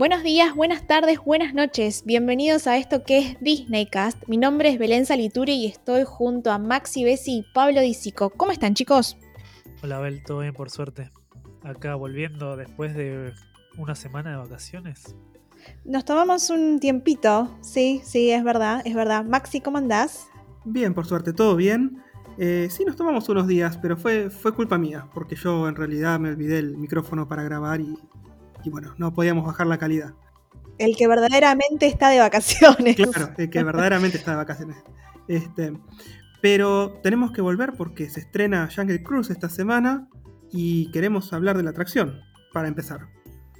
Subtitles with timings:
[0.00, 2.04] Buenos días, buenas tardes, buenas noches.
[2.06, 4.26] Bienvenidos a esto que es Disneycast.
[4.28, 8.30] Mi nombre es Belén Salituri y estoy junto a Maxi Bessi y Pablo Disico.
[8.30, 9.18] ¿Cómo están, chicos?
[9.82, 11.10] Hola, Bel, todo bien por suerte.
[11.62, 13.34] Acá volviendo después de
[13.76, 15.14] una semana de vacaciones.
[15.84, 19.26] Nos tomamos un tiempito, sí, sí, es verdad, es verdad.
[19.26, 20.28] Maxi, ¿cómo andás?
[20.64, 22.02] Bien, por suerte, todo bien.
[22.38, 26.18] Eh, sí, nos tomamos unos días, pero fue, fue culpa mía, porque yo en realidad
[26.18, 27.98] me olvidé el micrófono para grabar y
[28.64, 30.14] y bueno, no podíamos bajar la calidad.
[30.78, 32.96] El que verdaderamente está de vacaciones.
[32.96, 34.76] Claro, el que verdaderamente está de vacaciones.
[35.28, 35.72] Este,
[36.40, 40.08] pero tenemos que volver porque se estrena Jungle Cruise esta semana
[40.50, 42.20] y queremos hablar de la atracción
[42.52, 43.08] para empezar.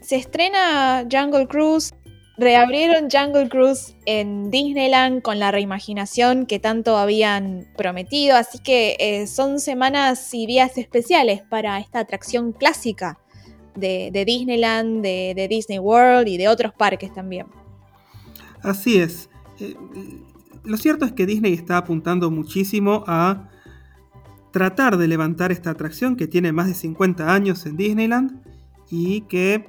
[0.00, 1.92] Se estrena Jungle Cruise,
[2.38, 9.26] reabrieron Jungle Cruise en Disneyland con la reimaginación que tanto habían prometido, así que eh,
[9.26, 13.18] son semanas y días especiales para esta atracción clásica
[13.74, 17.46] de, Disneyland, de, Disney World y de otros parques también.
[18.62, 19.28] Así es.
[19.58, 19.74] Eh,
[20.64, 23.48] lo cierto es que Disney está apuntando muchísimo a
[24.52, 28.42] tratar de levantar esta atracción que tiene más de 50 años en Disneyland
[28.90, 29.66] y que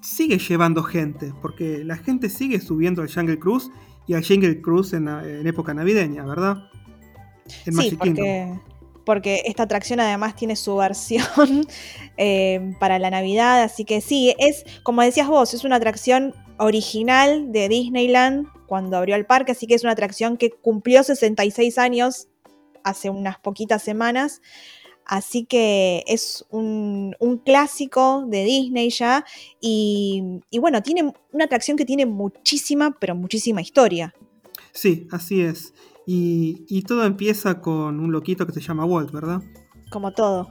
[0.00, 3.70] sigue llevando gente, porque la gente sigue subiendo al Jungle Cruise
[4.06, 5.08] y al Jungle Cruise en,
[5.46, 6.70] época navideña, ¿verdad?
[7.46, 8.58] sí, porque
[9.10, 11.66] porque esta atracción además tiene su versión
[12.16, 17.50] eh, para la Navidad, así que sí, es, como decías vos, es una atracción original
[17.50, 22.28] de Disneyland cuando abrió el parque, así que es una atracción que cumplió 66 años
[22.84, 24.42] hace unas poquitas semanas,
[25.04, 29.24] así que es un, clásico de Disney ya,
[29.60, 34.14] y, y bueno, tiene una atracción que tiene muchísima, pero muchísima historia.
[34.70, 35.74] Sí, así es.
[36.12, 39.42] Y, todo empieza con un loquito que se llama Walt, ¿verdad?
[39.92, 40.48] Como todo.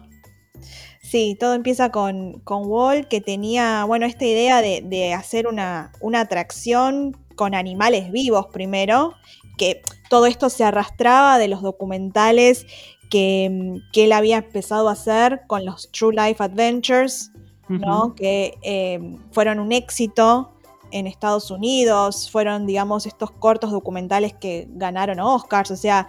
[1.02, 7.56] Sí, todo empieza con, Walt que tenía, bueno, esta idea de, hacer una, atracción con
[7.56, 9.16] animales vivos primero,
[9.58, 12.66] que todo esto se arrastraba de los documentales
[13.10, 17.34] que, él había empezado a hacer con los True Life Adventures,
[17.68, 18.16] ¿no?
[18.16, 20.54] Que eh, fueron un éxito
[20.92, 26.08] en Estados Unidos, fueron, digamos, estos cortos documentales que ganaron Oscars, o sea,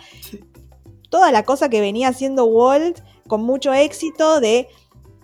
[1.11, 4.69] toda la cosa que venía haciendo Walt con mucho éxito de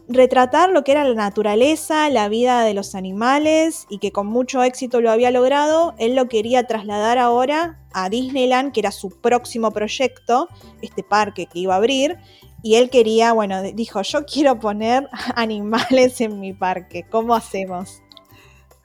[0.08, 4.62] retratar lo que era la naturaleza, la vida de los animales y que con mucho
[4.62, 9.72] éxito lo había logrado, él lo quería trasladar ahora a Disneyland, que era su próximo
[9.72, 10.48] proyecto,
[10.82, 12.18] este parque que iba a abrir,
[12.62, 18.02] y él quería, bueno, dijo, yo quiero poner animales en mi parque, ¿cómo hacemos?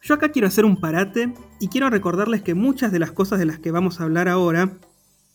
[0.04, 3.46] Yo acá quiero hacer un parate y quiero recordarles que muchas de las cosas de
[3.46, 4.80] las que vamos a hablar ahora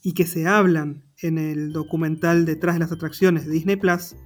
[0.03, 4.17] y que se hablan en el documental Detrás de las Atracciones de Disney Plus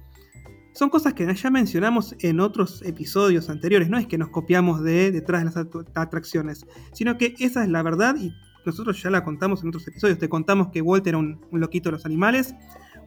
[0.73, 3.89] son cosas que ya mencionamos en otros episodios anteriores.
[3.89, 5.57] No es que nos copiamos de Detrás de las
[5.95, 8.33] Atracciones, sino que esa es la verdad y
[8.65, 10.17] nosotros ya la contamos en otros episodios.
[10.17, 12.55] Te contamos que Walt era un, un loquito de los animales.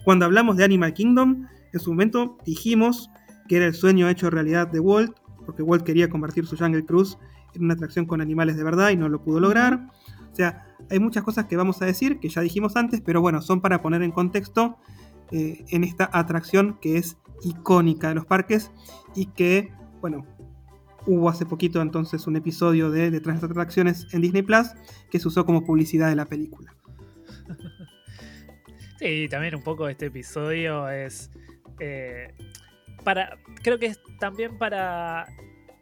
[0.04, 3.10] Cuando hablamos de Animal Kingdom, en su momento dijimos
[3.48, 7.18] que era el sueño hecho realidad de Walt porque Walt quería convertir su Jungle Cruise
[7.54, 9.88] en una atracción con animales de verdad y no lo pudo lograr.
[10.32, 13.40] O sea, hay muchas cosas que vamos a decir que ya dijimos antes, pero bueno,
[13.40, 14.76] son para poner en contexto
[15.30, 18.70] eh, en esta atracción que es icónica de los parques
[19.14, 20.26] y que, bueno,
[21.06, 24.68] hubo hace poquito entonces un episodio de Detrás de las Atracciones en Disney Plus
[25.10, 26.74] que se usó como publicidad de la película.
[28.96, 31.30] Sí, también un poco este episodio es
[31.78, 32.32] eh,
[33.04, 35.26] para, creo que es también para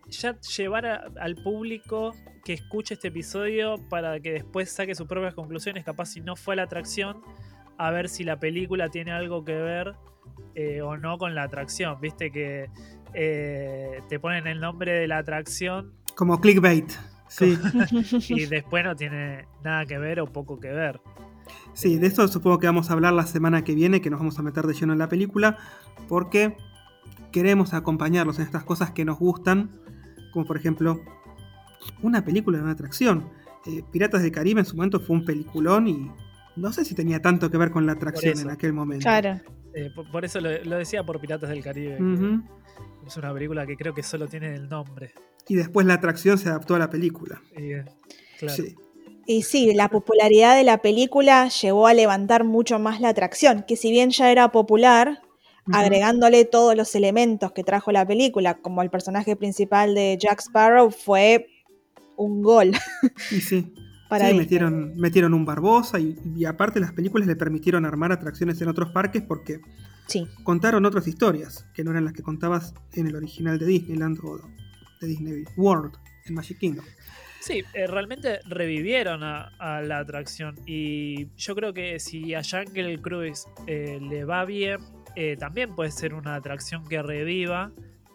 [0.09, 5.85] ya llevar al público que escuche este episodio para que después saque sus propias conclusiones,
[5.85, 7.23] capaz si no fue la atracción,
[7.79, 9.95] a ver si la película tiene algo que ver
[10.55, 12.01] eh, o no con la atracción.
[12.01, 12.69] Viste que
[13.15, 15.93] eh, te ponen el nombre de la atracción.
[16.17, 16.91] Como clickbait.
[17.29, 17.59] Sí.
[18.29, 21.01] y después no tiene nada que ver o poco que ver.
[21.73, 24.39] Sí, de eso supongo que vamos a hablar la semana que viene, que nos vamos
[24.39, 25.57] a meter de lleno en la película,
[26.09, 26.57] porque
[27.33, 29.81] queremos acompañarlos en estas cosas que nos gustan,
[30.33, 31.03] como por ejemplo
[32.03, 33.31] una película de una atracción.
[33.67, 36.11] Eh, Piratas del Caribe en su momento fue un peliculón y
[36.57, 39.05] no sé si tenía tanto que ver con la atracción en aquel momento.
[39.05, 39.41] Claro.
[39.75, 41.99] Eh, por, eso lo, decía por Piratas del Caribe.
[43.07, 45.13] Es una película que creo que solo tiene el nombre.
[45.49, 47.41] Y después la atracción se adaptó a la película.
[47.57, 47.85] Eh,
[48.49, 48.77] sí.
[49.27, 53.77] Y sí, la popularidad de la película llevó a levantar mucho más la atracción, que
[53.77, 55.22] si bien ya era popular,
[55.71, 60.91] agregándole todos los elementos que trajo la película, como el personaje principal de Jack Sparrow,
[60.91, 61.47] fue
[62.17, 62.73] un gol.
[63.31, 63.41] Y sí.
[63.41, 63.75] sí,
[64.37, 69.23] metieron, metieron un Barbosa y, aparte las películas le permitieron armar atracciones en otros parques
[69.23, 69.61] porque
[70.07, 70.27] sí.
[70.43, 74.41] contaron otras historias que no eran las que contabas en el original de Disneyland o
[75.01, 75.95] de Disney World.
[76.27, 76.85] en Magic Kingdom.
[77.41, 83.01] Sí, eh, realmente revivieron a, a la atracción y yo creo que si a Jungle
[83.01, 84.79] Cruise eh, le va bien,
[85.17, 87.73] eh, también puede ser una atracción que reviva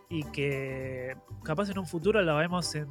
[0.09, 2.87] y que capaz en un futuro la vemos en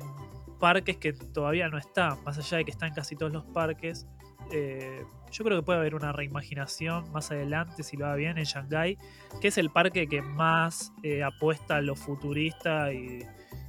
[0.61, 4.07] parques que todavía no está, más allá de que está en casi todos los parques.
[4.53, 8.45] eh, yo creo que puede haber una reimaginación más adelante, si lo va bien, en
[8.45, 8.97] Shanghai,
[9.41, 13.27] que es el parque que más eh, apuesta a lo futurista y,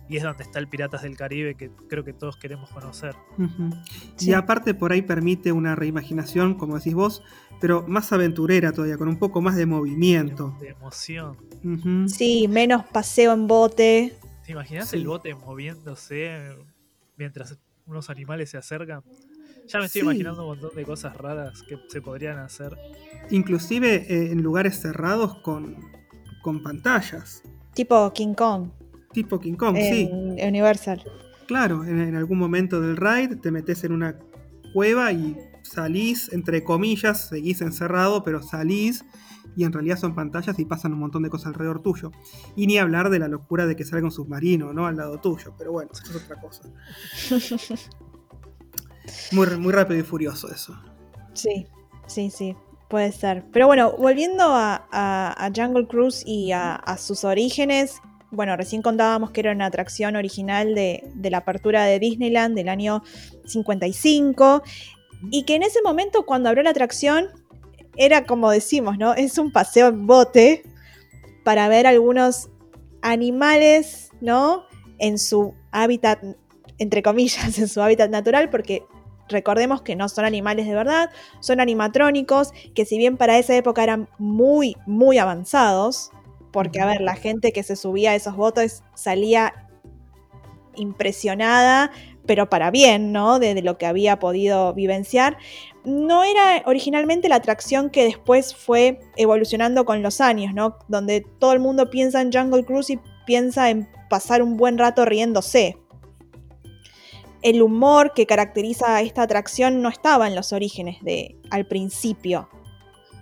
[0.07, 3.15] y es donde está el Piratas del Caribe, que creo que todos queremos conocer.
[4.15, 4.29] Sí.
[4.29, 7.23] Y aparte por ahí permite una reimaginación, como decís vos,
[7.59, 10.55] pero más aventurera todavía, con un poco más de movimiento.
[10.59, 11.37] De emoción.
[12.07, 14.13] Sí, menos paseo en bote.
[14.45, 14.97] ¿Te imaginas Sí.
[14.97, 16.49] el bote moviéndose
[17.17, 19.01] mientras unos animales se acercan?
[19.67, 20.05] Ya me estoy Sí.
[20.05, 22.77] imaginando un montón de cosas raras que se podrían hacer.
[23.31, 25.75] Inclusive eh, en lugares cerrados con,
[26.41, 27.43] con pantallas,
[27.73, 28.69] Tipo King Kong
[29.13, 30.09] tipo King Kong, sí.
[30.11, 31.03] en Universal.
[31.47, 34.15] Claro, en, en algún momento del ride te metes en una
[34.73, 35.35] cueva y
[35.67, 39.05] salís, entre comillas, seguís encerrado, pero salís
[39.55, 42.11] y en realidad son pantallas y pasan un montón de cosas alrededor tuyo.
[42.55, 44.85] Y ni hablar de la locura de que salga un submarino, ¿no?
[44.87, 46.61] Al lado tuyo, pero bueno, eso es otra cosa.
[49.31, 50.77] Muy, muy rápido y furioso eso.
[51.33, 51.65] Sí,
[52.07, 52.55] sí, sí,
[52.89, 53.45] puede ser.
[53.51, 57.99] Pero bueno, volviendo a, a- a Jungle Cruise y a, a sus orígenes,
[58.31, 62.67] bueno, recién contábamos que era una atracción original de, de la apertura de Disneyland del
[62.69, 63.01] año
[63.45, 64.63] 55
[65.31, 67.27] y que en ese momento cuando abrió la atracción
[67.97, 69.13] era como decimos, ¿no?
[69.13, 70.63] Es un paseo en bote
[71.43, 72.49] para ver algunos
[73.01, 74.65] animales, ¿no?
[74.99, 76.23] En su hábitat,
[76.77, 78.83] entre comillas, en su hábitat natural, porque
[79.29, 81.09] recordemos que no son animales de verdad,
[81.39, 86.11] son animatrónicos, que si bien para esa época eran muy, muy avanzados,
[86.51, 89.67] porque a ver, la gente que se subía a esos botes salía
[90.75, 91.91] impresionada,
[92.27, 93.39] pero para bien, ¿no?
[93.39, 95.37] De, de lo que había podido vivenciar.
[95.85, 100.77] No era originalmente la atracción que después fue evolucionando con los años, ¿no?
[100.87, 105.05] Donde todo el mundo piensa en Jungle Cruise y piensa en pasar un buen rato
[105.05, 105.77] riéndose.
[107.41, 112.49] El humor que caracteriza a esta atracción no estaba en los orígenes de al principio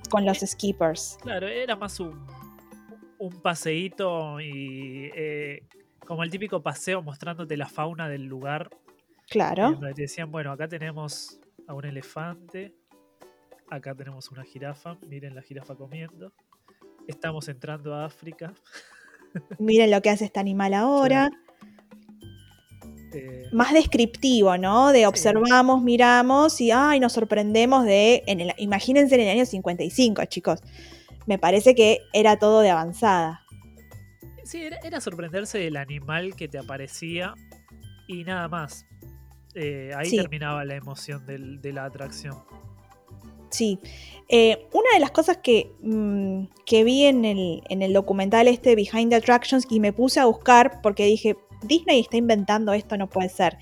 [0.09, 1.17] con los skippers.
[1.21, 2.25] Claro, era más un,
[3.17, 5.63] un paseíto y eh,
[6.05, 8.69] como el típico paseo mostrándote la fauna del lugar.
[9.29, 9.71] Claro.
[9.71, 12.75] Donde te decían, bueno, acá tenemos a un elefante,
[13.69, 16.31] acá tenemos una jirafa, miren la jirafa comiendo.
[17.07, 18.53] Estamos entrando a África.
[19.59, 21.29] Miren lo que hace este animal ahora.
[23.13, 24.91] eh, Más descriptivo, ¿no?
[24.91, 28.23] De observamos, miramos y ay, nos sorprendemos de.
[28.27, 30.61] En el, imagínense en el año 55, chicos.
[31.27, 33.41] Me parece que era todo de avanzada.
[34.45, 37.33] Sí, era, era sorprenderse del animal que te aparecía
[38.07, 38.85] y nada más.
[39.55, 40.17] Eh, ahí Sí.
[40.17, 42.35] terminaba la emoción del- de la atracción.
[43.49, 43.79] Sí.
[44.27, 48.75] Eh, una de las cosas que, mm, que vi en el, en el documental este
[48.75, 53.07] Behind the Attractions y me puse a buscar porque dije, Disney está inventando esto, no
[53.07, 53.57] puede ser.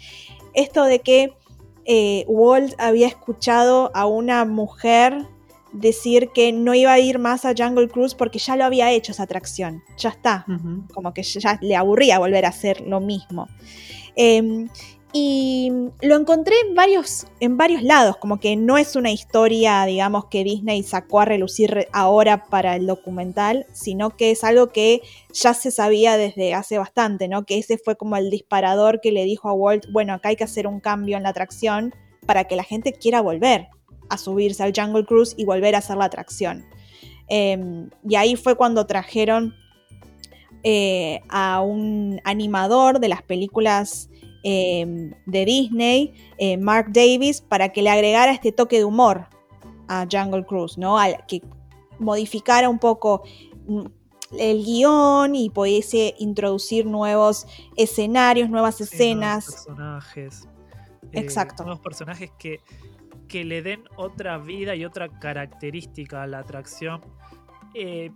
[0.54, 1.34] Esto de que
[1.86, 5.28] eh, Walt había escuchado a una mujer
[5.74, 9.12] decir que no iba a ir más a Jungle Cruise porque ya lo había hecho
[9.12, 9.84] esa atracción.
[9.98, 10.46] Ya está
[10.94, 13.48] como que ya le aburría volver a hacer lo mismo.
[14.16, 14.66] Eh,
[15.16, 20.26] y lo encontré en varios, en varios lados, como que no es una historia, digamos,
[20.26, 25.54] que Disney sacó a relucir ahora para el documental, sino que es algo que ya
[25.54, 27.46] se sabía desde hace bastante, ¿no?
[27.46, 30.46] Que ese fue como el disparador que le dijo a Walt, bueno, acá hay que
[30.46, 31.94] hacer un cambio en la atracción
[32.26, 33.68] para que la gente quiera volver
[34.10, 36.66] a subirse al Jungle Cruise y volver a hacer la atracción.
[37.30, 39.54] Eh, y ahí fue cuando trajeron
[40.64, 44.10] eh, a un animador de las películas
[44.44, 49.28] eh, de Disney, eh, Mark Davis, para que le agregara este toque de humor
[49.88, 50.98] a Jungle Cruise, ¿no?
[50.98, 51.42] Al, que
[52.00, 53.24] modificara un poco
[53.68, 53.86] mm,
[54.40, 57.46] el guion y pudiese introducir nuevos
[57.78, 59.46] escenarios, nuevas Sí, nuevos escenas.
[59.46, 60.48] personajes.
[61.12, 61.64] eh, Exacto.
[61.64, 62.60] Nuevos personajes que,
[63.28, 67.02] que le den otra vida y otra característica a la atracción.
[67.76, 68.12] Eh,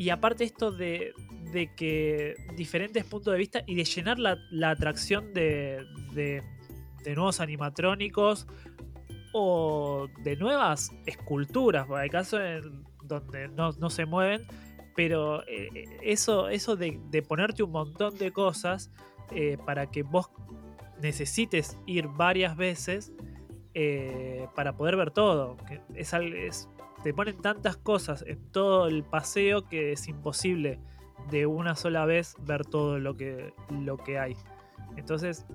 [0.00, 1.12] y aparte esto de,
[1.52, 6.42] de que diferentes puntos de vista y de llenar la, la atracción de, de-
[7.14, 8.46] nuevos animatrónicos
[9.32, 12.40] o de nuevas esculturas, porque hay casos
[13.04, 14.42] donde no, no se mueven,
[14.96, 18.90] pero eh, eso, eso de, ponerte un montón de cosas
[19.32, 20.30] eh, para que vos
[21.02, 23.12] necesites ir varias veces
[23.74, 25.56] eh, para poder ver todo.
[25.68, 26.68] que es, es-
[27.02, 30.78] te ponen tantas cosas en todo el paseo que es imposible
[31.30, 34.36] de una sola vez ver todo lo que, lo que hay.
[34.96, 35.46] Entonces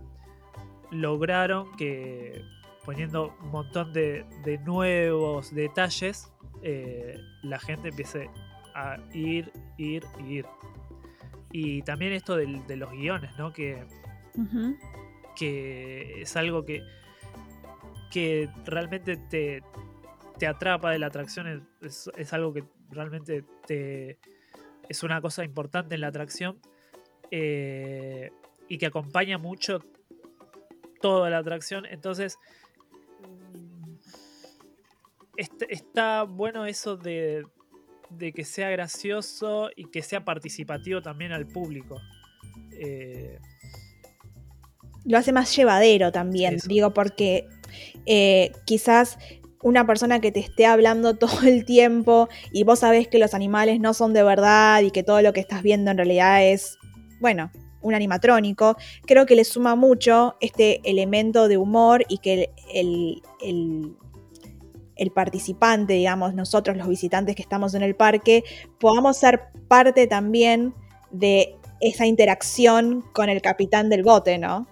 [0.92, 2.42] lograron que
[2.86, 8.30] poniendo un montón de, de nuevos detalles, eh, la gente empiece
[8.75, 10.46] a ir, ir, ir.
[11.52, 13.54] Y también esto del- de, los guiones, ¿no?
[13.54, 13.84] Que,
[15.36, 16.84] que es algo que,
[18.12, 19.64] que realmente te,
[20.38, 24.20] te atrapa de la atracción, es, es- es algo que realmente te,
[24.89, 26.60] es una cosa importante en la atracción
[27.32, 28.32] eh,
[28.68, 29.80] y que acompaña mucho
[31.01, 31.86] toda la atracción.
[31.86, 32.38] Entonces,
[33.22, 33.94] mm,
[35.38, 37.46] est- está bueno eso de,
[38.10, 42.00] de que sea gracioso y que sea participativo también al público.
[42.72, 43.39] Eh,
[45.06, 46.68] Lo hace más llevadero también, Eso.
[46.68, 47.48] digo, porque
[48.06, 49.18] eh, quizás
[49.65, 53.79] una persona que te esté hablando todo el tiempo y vos sabés que los animales
[53.79, 56.77] no son de verdad y que todo lo que estás viendo en realidad es,
[57.19, 57.50] bueno,
[57.81, 63.95] un animatrónico, creo que le suma mucho este elemento de humor y que el, el-
[64.98, 68.43] el participante, digamos, nosotros los visitantes que estamos en el parque,
[68.79, 70.74] podamos ser parte también
[71.12, 74.67] de esa interacción con el capitán del bote, ¿no?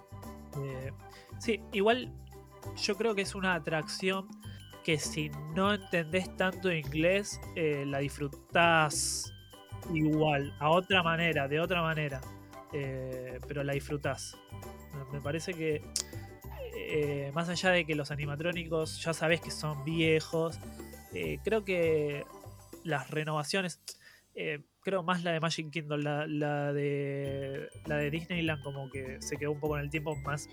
[0.56, 0.92] Eh,
[1.38, 2.10] sí, igual
[2.76, 4.26] yo creo que es una atracción
[4.84, 9.32] que si no entendés tanto inglés, eh, la disfrutás
[9.92, 12.20] igual, a otra manera, de otra manera,
[12.72, 14.36] eh, pero la disfrutás.
[15.12, 15.82] Me- parece que
[16.76, 20.58] eh, más allá de que los animatrónicos ya sabés que son viejos,
[21.44, 22.24] creo que
[22.82, 23.80] las renovaciones,
[24.80, 29.52] creo más la de Magic Kingdom, la de la de Disneyland como que se quedó
[29.52, 30.48] un poco en el tiempo más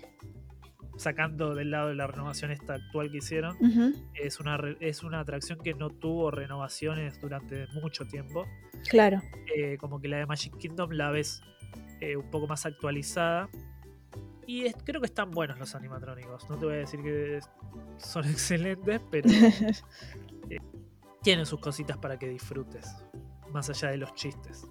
[0.96, 3.56] sacando del lado de la renovación esta actual que hicieron.
[4.14, 8.46] Es una, es una atracción que no tuvo renovaciones durante mucho tiempo.
[8.88, 9.20] Claro.
[9.56, 11.40] Eh, como que la de Magic Kingdom la ves
[12.00, 13.48] eh, un poco más actualizada.
[14.46, 16.48] Y es- creo que están buenos los animatrónicos.
[16.50, 17.40] No te voy a decir que
[17.98, 19.28] son excelentes, pero
[20.50, 20.58] eh,
[21.22, 22.94] tienen sus cositas para que disfrutes.
[23.52, 24.66] Más allá de los chistes.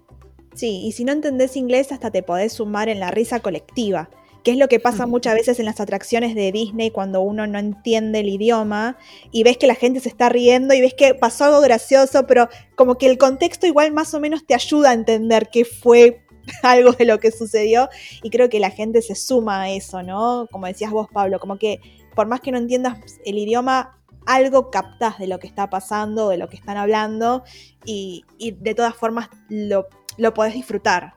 [0.54, 4.10] Sí, y si no entendés inglés, hasta te podés sumar en la risa colectiva,
[4.44, 7.60] que es lo que pasa muchas veces en las atracciones de Disney cuando uno no
[7.60, 8.98] entiende el idioma
[9.32, 12.50] y ves que la gente se está riendo y ves que pasó algo gracioso, pero
[12.76, 16.26] como que el contexto igual más o menos te ayuda a entender qué fue
[16.64, 17.90] algo de lo que sucedió
[18.24, 20.48] y creo que la gente se suma a eso, ¿no?
[20.52, 21.80] Como decías vos, Pablo, como que
[22.16, 26.38] por más que no entiendas el idioma, algo captás de lo que está pasando, de
[26.38, 27.44] lo que están hablando
[27.86, 31.14] y, y de todas formas lo, lo podés disfrutar.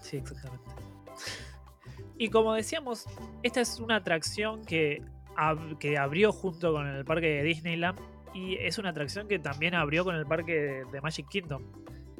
[0.00, 0.65] Sí, exactamente.
[2.18, 3.06] Y como decíamos,
[3.42, 5.02] esta es una atracción que,
[5.36, 7.98] ab- que abrió junto con el parque de Disneyland
[8.34, 11.62] y es una atracción que también abrió con el parque de, de Magic Kingdom.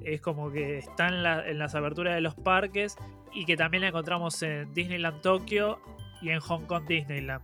[0.04, 2.96] Es como que está en, la- en las aberturas de los parques
[3.32, 5.78] y que también la encontramos en Disneyland Tokio
[6.22, 7.42] y en Hong Kong Disneyland.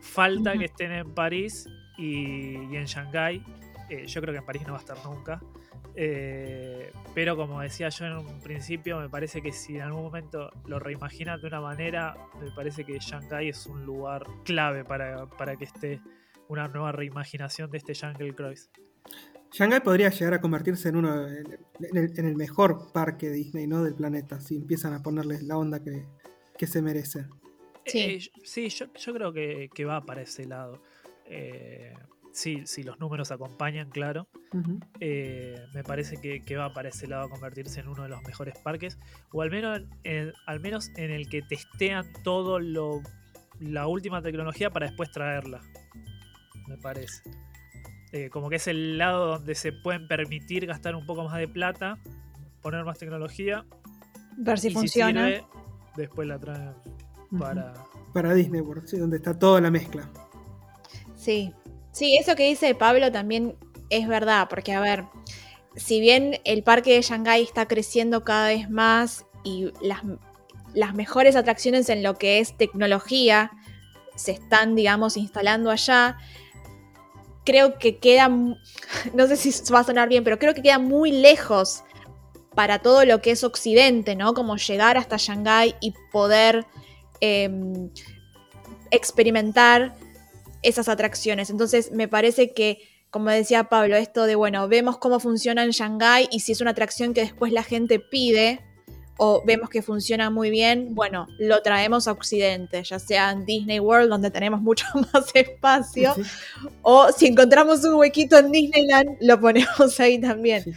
[0.00, 3.42] Falta que estén en París y, y en Shanghái.
[3.90, 5.40] Eh, yo creo que en París no va a estar nunca.
[5.96, 10.50] Eh, pero como decía yo en un principio, me parece que si en algún momento
[10.66, 15.56] lo reimaginan de una manera, me parece que Shanghai es un lugar clave para, para
[15.56, 16.00] que esté
[16.48, 18.70] una nueva reimaginación de este Jungle Cruise.
[19.52, 21.46] Shanghai podría llegar a convertirse en uno en
[21.96, 23.84] el, en el mejor parque Disney ¿no?
[23.84, 26.06] del planeta, si empiezan a ponerles la onda que,
[26.58, 27.26] que se merece.
[27.86, 27.98] Sí.
[28.00, 30.82] Eh, sí, yo, yo creo que, que va para ese lado.
[31.26, 31.94] Eh,
[32.34, 34.28] sí, si los números acompañan, claro.
[35.00, 38.22] Eh, me parece que, que va para ese lado a convertirse en uno de los
[38.22, 38.98] mejores parques.
[39.32, 43.00] O al menos, en, al menos en el que testean todo lo
[43.60, 45.60] la última tecnología para después traerla.
[46.66, 47.22] Me parece.
[48.12, 51.48] Eh, como que es el lado donde se pueden permitir gastar un poco más de
[51.48, 51.98] plata,
[52.62, 53.64] poner más tecnología.
[54.36, 55.26] Ver si y funciona.
[55.28, 55.46] si sirve,
[55.96, 56.74] después la traen
[57.38, 57.74] para.
[58.12, 60.08] Para Disney World, sí, donde está toda la mezcla.
[61.16, 61.52] Sí.
[61.94, 63.56] Sí, eso que dice Pablo también
[63.88, 65.04] es verdad, porque a ver,
[65.76, 70.00] si bien el parque de Shanghái está creciendo cada vez más y las,
[70.74, 73.52] las mejores atracciones en lo que es tecnología
[74.16, 76.18] se están, digamos, instalando allá,
[77.44, 78.28] creo que queda,
[79.14, 81.84] no sé si va a sonar bien, pero creo que queda muy lejos
[82.56, 84.34] para todo lo que es Occidente, ¿no?
[84.34, 86.66] Como llegar hasta Shanghái y poder
[87.20, 87.88] em,
[88.90, 89.94] experimentar
[90.64, 91.50] esas atracciones.
[91.50, 92.80] Entonces me parece que,
[93.10, 96.72] como decía Pablo, esto de, bueno, vemos cómo funciona en Shanghái y si es una
[96.72, 98.60] atracción que después la gente pide
[99.16, 103.78] o vemos que funciona muy bien, bueno, lo traemos a Occidente, ya sea en Disney
[103.78, 106.22] World, donde tenemos mucho más espacio, Sí,
[106.82, 110.64] o si encontramos un huequito en Disneyland, lo ponemos ahí también.
[110.64, 110.72] sí.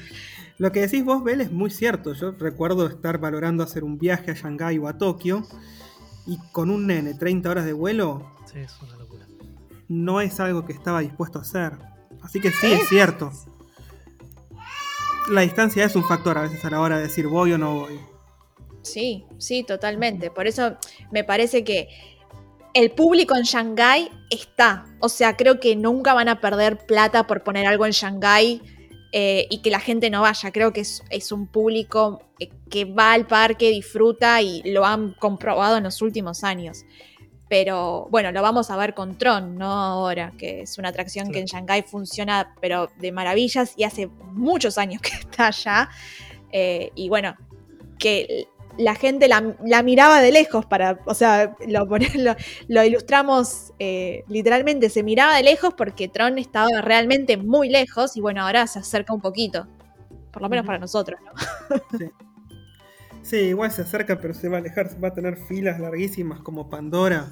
[0.60, 2.14] Lo que decís vos, Bel, es muy cierto.
[2.14, 5.46] Yo recuerdo estar valorando hacer un viaje a Shanghái o a Tokio
[6.26, 9.07] y con un nene 30 horas de vuelo, Sí, es una locura.
[9.88, 11.74] No es algo que estaba dispuesto a hacer.
[12.22, 13.32] Así que sí, es cierto.
[15.30, 17.82] La distancia es un factor a veces a la hora de decir voy o no
[17.82, 18.00] voy.
[18.82, 20.32] Sí, sí, totalmente.
[20.32, 20.78] Por eso
[21.12, 21.90] me parece que
[22.74, 24.86] el público en Shanghái está.
[25.00, 28.62] O sea, creo que nunca van a perder plata por poner algo en Shanghái
[29.12, 30.52] eh, y que la gente no vaya.
[30.52, 35.14] Creo que es, es un público eh, que va al parque, disfruta y lo han
[35.14, 36.86] comprobado en los últimos años.
[37.50, 39.72] Pero bueno, lo vamos a ver con Tron, ¿no?
[39.72, 44.78] Ahora, que es una atracción que en Shanghái funciona, pero de maravillas y hace muchos
[44.78, 45.90] años que está allá.
[46.52, 47.36] Eh, y bueno,
[48.00, 52.36] que la gente la, la miraba de lejos para, o sea, lo, pone- lo,
[52.68, 58.22] lo ilustramos eh, literalmente, se miraba de lejos porque Tron estaba realmente muy lejos y
[58.22, 59.68] bueno, ahora se acerca un poquito,
[60.32, 61.32] por lo menos para nosotros, ¿no?
[61.98, 62.06] Sí,
[63.34, 67.30] igual se acerca, pero se va a alejar, va a tener filas larguísimas como Pandora.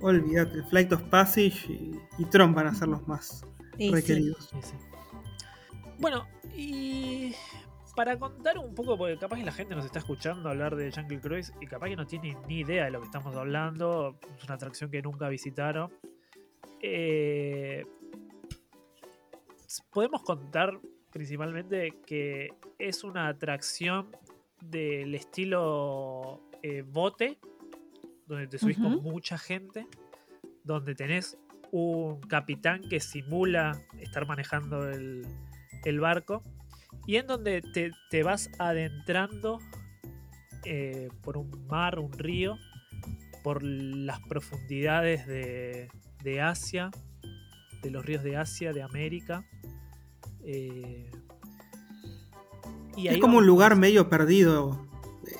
[0.00, 3.44] Olvídate, el Flight of Passage y, y Tron van a ser los más
[3.76, 3.90] sí.
[3.90, 4.48] requeridos.
[4.50, 4.74] Sí, sí.
[5.98, 7.34] Bueno, y
[7.94, 11.20] para contar un poco, porque capaz que la gente nos está escuchando hablar de Jungle
[11.20, 14.54] Cruise y capaz que no tiene ni idea de lo que estamos hablando, es una
[14.54, 15.92] atracción que nunca visitaron.
[16.80, 17.84] Eh,
[19.92, 20.80] podemos contar
[21.12, 22.48] principalmente que
[22.78, 24.16] es una atracción
[24.60, 27.38] del estilo eh, bote,
[28.26, 29.86] donde te subís con mucha gente,
[30.64, 31.38] donde tenés
[31.72, 35.26] un capitán que simula estar manejando el,
[35.84, 36.42] el barco
[37.06, 39.58] y en donde te, te vas adentrando
[40.64, 42.58] eh, por un mar, un río,
[43.42, 45.88] por las profundidades de,
[46.22, 46.90] de Asia,
[47.82, 49.44] de los ríos de Asia, de América.
[50.44, 51.10] eh,
[53.04, 54.86] y Es como un lugar medio perdido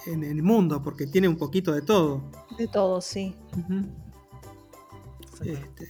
[0.06, 2.22] en el mundo, porque tiene un poquito de todo.
[2.58, 3.34] De todo, sí.
[5.44, 5.88] Este,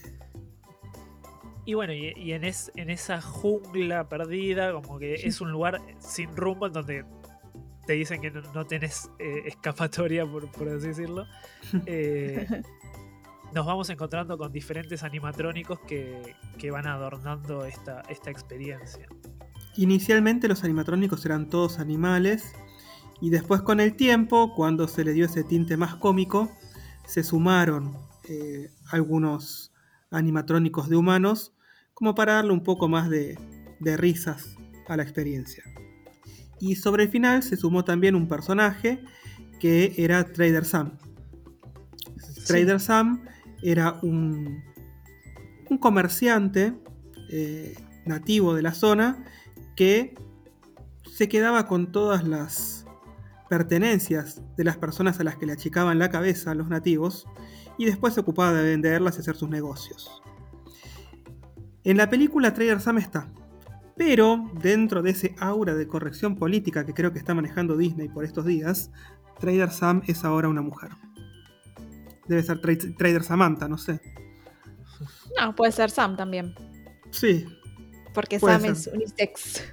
[1.65, 5.81] Y bueno, y, y en, es, en esa jungla perdida, como que es un lugar
[5.99, 7.05] sin rumbo en donde
[7.85, 11.25] te dicen que no, no tenés eh, escapatoria, por, por así decirlo.
[11.85, 12.47] eh,
[13.53, 19.07] nos vamos encontrando con diferentes animatrónicos que, que van adornando esta, esta experiencia.
[19.77, 22.53] Inicialmente los animatrónicos eran todos animales
[23.21, 26.51] y después con el tiempo, cuando se le dio ese tinte más cómico,
[27.05, 27.95] se sumaron
[28.27, 29.71] eh, algunos
[30.09, 31.53] animatrónicos de humanos
[31.93, 33.37] como para darle un poco más de,
[33.79, 34.55] de risas
[34.87, 35.63] a la experiencia.
[36.59, 39.03] Y sobre el final se sumó también un personaje
[39.59, 40.97] que era Trader Sam.
[42.45, 43.23] Trader Sam
[43.61, 44.63] era un,
[45.69, 46.73] un comerciante
[47.29, 49.23] eh, nativo de la zona
[49.75, 50.15] que
[51.11, 52.85] se quedaba con todas las
[53.49, 57.25] pertenencias de las personas a las que le achicaban la cabeza a los nativos
[57.77, 60.21] y después se ocupaba de venderlas y hacer sus negocios.
[61.83, 63.31] En la película Trader Sam está,
[63.97, 68.23] pero dentro de ese aura de corrección política que creo que está manejando Disney por
[68.23, 68.91] estos días,
[69.39, 70.91] Trader Sam es ahora una mujer.
[72.27, 73.99] Debe ser Tra- Trader Samantha, no sé.
[75.39, 76.53] No, puede ser Sam también,
[77.09, 77.45] Sí,
[78.13, 78.71] porque Puede Sam ser.
[78.71, 79.63] es unisex.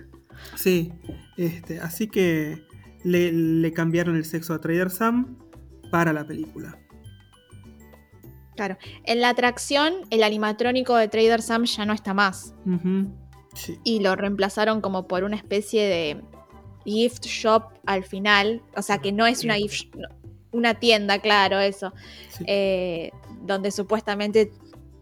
[0.56, 0.92] Sí,
[1.36, 2.62] este, así que
[3.04, 5.36] le, le cambiaron el sexo a Trader Sam
[5.90, 6.78] para la película.
[8.56, 8.76] Claro.
[9.04, 12.54] En la atracción, el animatrónico de Trader Sam ya no está más.
[12.66, 13.08] Ujú,
[13.54, 13.78] Sí.
[13.82, 16.20] Y lo reemplazaron como por una especie de
[16.84, 18.62] gift shop al final.
[18.76, 19.94] O sea, que no es una gift
[20.52, 21.92] una tienda, claro, eso.
[22.30, 22.44] sí.
[22.46, 23.10] eh,
[23.42, 24.50] donde supuestamente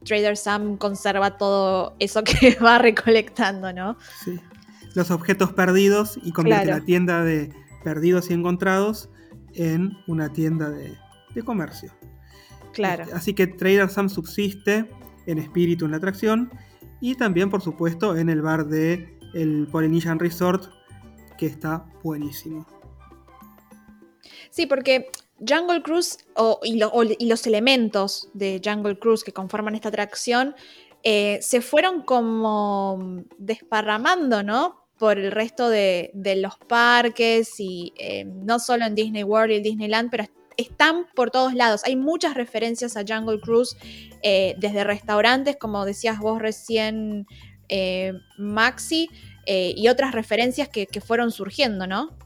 [0.06, 3.96] Trader Sam conserva todo eso que va recolectando, ¿no?
[4.24, 4.38] sí.
[4.94, 6.78] Los objetos perdidos y convierte Claro.
[6.78, 7.52] la tienda de
[7.84, 9.10] perdidos y encontrados
[9.52, 10.96] en una tienda de,
[11.34, 11.92] de comercio.
[12.72, 13.02] Claro.
[13.02, 14.88] Este, así que Trader Sam subsiste
[15.26, 16.50] en espíritu en la atracción
[17.02, 20.64] y también, por supuesto, en el bar de el Polynesian Resort,
[21.36, 22.66] que está buenísimo.
[24.50, 25.10] Sí, porque
[25.46, 30.54] Jungle Cruise o- y, los elementos de Jungle Cruise que conforman esta atracción
[31.02, 34.86] eh, se fueron como desparramando, ¿no?
[34.98, 40.10] Por el resto de, los parques y eh, no solo en Disney World y Disneyland,
[40.10, 40.24] pero
[40.56, 41.82] están por todos lados.
[41.84, 43.76] Hay muchas referencias a Jungle Cruise,
[44.22, 47.26] eh, desde restaurantes, como decías vos recién,
[48.38, 49.10] Maxi,
[49.46, 52.16] y otras referencias que fueron surgiendo, ¿no?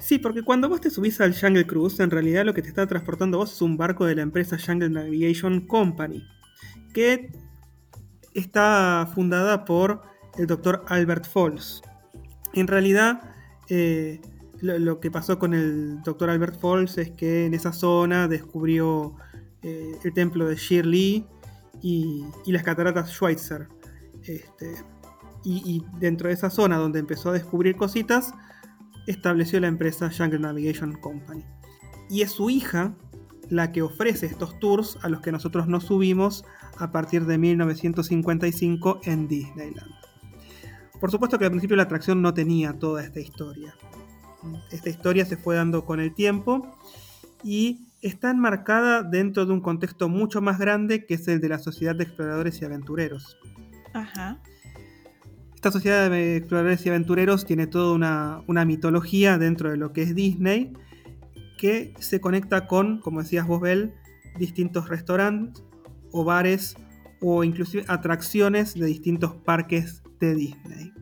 [0.00, 2.86] Sí, porque cuando vos te subís al Jungle Cruise, en realidad lo que te está
[2.86, 6.24] transportando vos es un barco de la empresa Jungle Navigation Company,
[6.94, 7.32] que
[8.34, 10.02] está fundada por
[10.38, 11.82] el doctor Albert Falls.
[12.54, 13.34] En realidad,
[13.68, 14.20] eh,
[14.60, 19.16] lo, que pasó con el doctor Albert Falls es que en esa zona descubrió
[19.62, 21.26] eh, el templo de Shirley
[21.82, 23.68] y, las cataratas Schweitzer.
[24.22, 24.74] Este,
[25.44, 28.34] y, dentro de esa zona donde empezó a descubrir cositas,
[29.10, 31.44] estableció la empresa Jungle Navigation Company.
[32.10, 32.94] Y es su hija
[33.50, 36.44] la que ofrece estos tours a los que nosotros nos subimos
[36.78, 39.90] a partir de 1955 en Disneyland.
[41.00, 43.74] Por supuesto que al principio la atracción no tenía toda esta historia.
[44.70, 46.76] Esta historia se fue dando con el tiempo
[47.42, 51.58] y está enmarcada dentro de un contexto mucho más grande que es el de la
[51.58, 53.38] Sociedad de Exploradores y Aventureros.
[53.94, 54.40] Ajá.
[55.58, 60.02] Esta Sociedad de Exploradores y Aventureros tiene toda una, una mitología dentro de lo que
[60.02, 60.72] es Disney
[61.58, 63.92] que se conecta con, como decías vos, Bel,
[64.38, 65.64] distintos restaurantes
[66.12, 66.76] o bares
[67.20, 70.92] o inclusive atracciones de distintos parques de Disney.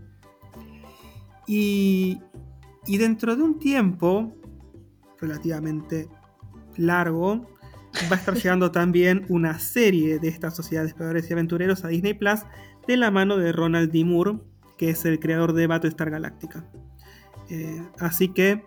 [1.46, 2.18] Y,
[2.86, 4.34] y dentro de un tiempo
[5.20, 6.08] relativamente
[6.78, 7.46] largo,
[8.10, 11.88] va a estar llegando también una serie de esta sociedad de exploradores y aventureros a
[11.88, 12.40] Disney Plus
[12.86, 14.04] de la mano de Ronald D.
[14.04, 14.38] Moore,
[14.76, 16.68] que es el creador de Battlestar Galactica.
[17.48, 18.64] Eh, así que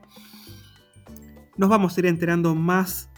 [1.57, 3.09] nos vamos a ir enterando más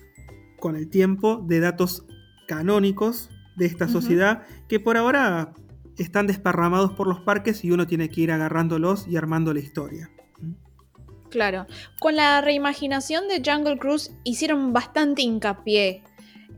[0.59, 2.05] con el tiempo de datos
[2.47, 5.53] canónicos de esta sociedad que por ahora
[5.97, 10.09] están desparramados por los parques y uno tiene que ir agarrándolos y armando la historia.
[11.29, 11.65] Claro.
[11.99, 16.03] Con la reimaginación de Jungle Cruise hicieron bastante hincapié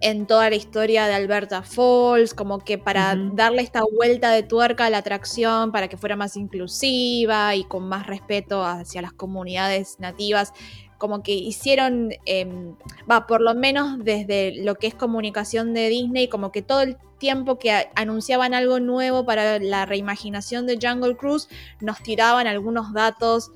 [0.04, 4.86] en toda la historia de Alberta Falls, como que para darle esta vuelta de tuerca
[4.86, 9.96] a la atracción, para que fuera más inclusiva y con más respeto hacia las comunidades
[10.00, 10.52] nativas,
[10.98, 12.76] como que hicieron, em,
[13.10, 16.98] va, por lo menos desde lo que es comunicación de Disney, como que todo el
[17.18, 21.48] tiempo que anunciaban algo nuevo para la reimaginación de Jungle Cruise,
[21.80, 23.52] nos tiraban algunos datos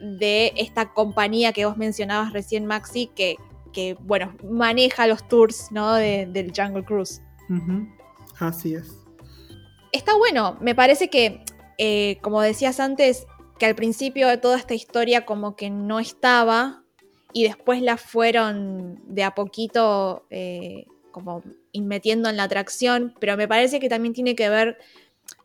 [0.00, 3.36] de esta compañía que vos mencionabas recién, Maxi, que,
[3.72, 5.94] que bueno, maneja los tours ¿no?
[5.94, 7.22] de- del Jungle Cruise.
[8.38, 8.96] Así es.
[9.92, 11.44] Está bueno, me parece que,
[11.78, 13.26] eh, como decías antes,
[13.58, 16.82] que al principio de toda esta historia como que no estaba
[17.34, 21.42] y después la fueron de a poquito eh, como
[21.74, 24.78] metiendo en la atracción, pero me parece que también tiene que ver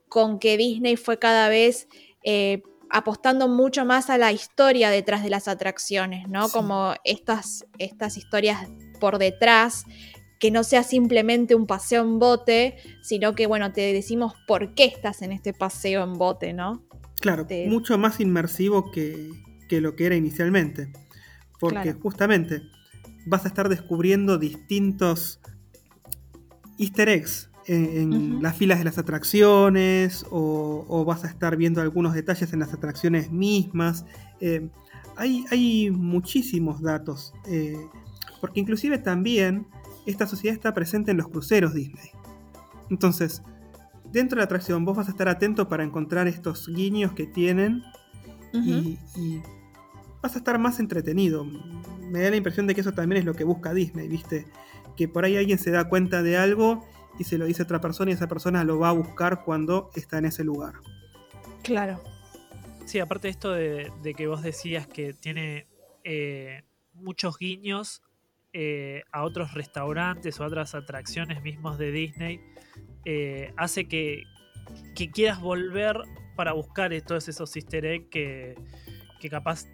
[0.10, 1.88] con que Disney fue cada vez
[2.24, 6.47] eh, apostando mucho más a la historia detrás de las atracciones, ¿no?
[6.47, 6.54] Sí.
[6.54, 8.67] Como estas, estas historias
[9.00, 9.86] por detrás,
[10.39, 14.86] que no sea simplemente un paseo en bote, sino que, bueno, te decimos por qué
[14.86, 16.84] estás en este paseo en bote, ¿no?
[17.19, 19.32] Claro, mucho más inmersivo que,
[19.67, 20.91] que lo que era inicialmente.
[21.60, 22.00] Porque Claro.
[22.02, 22.62] justamente
[23.26, 25.39] vas a estar descubriendo distintos
[26.78, 32.13] easter eggs en, las filas de las atracciones o, o vas a estar viendo algunos
[32.13, 34.06] detalles en las atracciones mismas.
[34.39, 34.69] Eh,
[35.15, 37.34] hay, hay muchísimos datos.
[37.47, 37.77] eh,
[38.39, 39.67] porque inclusive también
[40.06, 42.12] esta sociedad está presente en los cruceros Disney.
[42.89, 43.41] Entonces,
[44.12, 47.84] dentro de la atracción vos vas a estar atento para encontrar estos guiños que tienen
[48.53, 49.41] y, y
[50.21, 51.45] vas a estar más entretenido.
[52.10, 54.45] Me da la impresión de que eso también es lo que busca Disney, ¿viste?
[54.95, 56.86] Que por ahí alguien se da cuenta de algo
[57.19, 59.89] y se lo dice a otra persona y esa persona lo va a buscar cuando
[59.95, 60.75] está en ese lugar.
[61.63, 62.01] Claro.
[62.86, 65.67] Sí, aparte de esto de, de que vos decías que tiene
[66.03, 68.01] eh, muchos guiños
[68.53, 72.39] eh, a otros restaurantes o a otras atracciones mismos de Disney,
[73.03, 74.23] eh, hace que,
[74.95, 75.97] que quieras volver
[76.36, 78.56] para buscar todos esos easter eggs que,
[79.19, 79.65] que capaz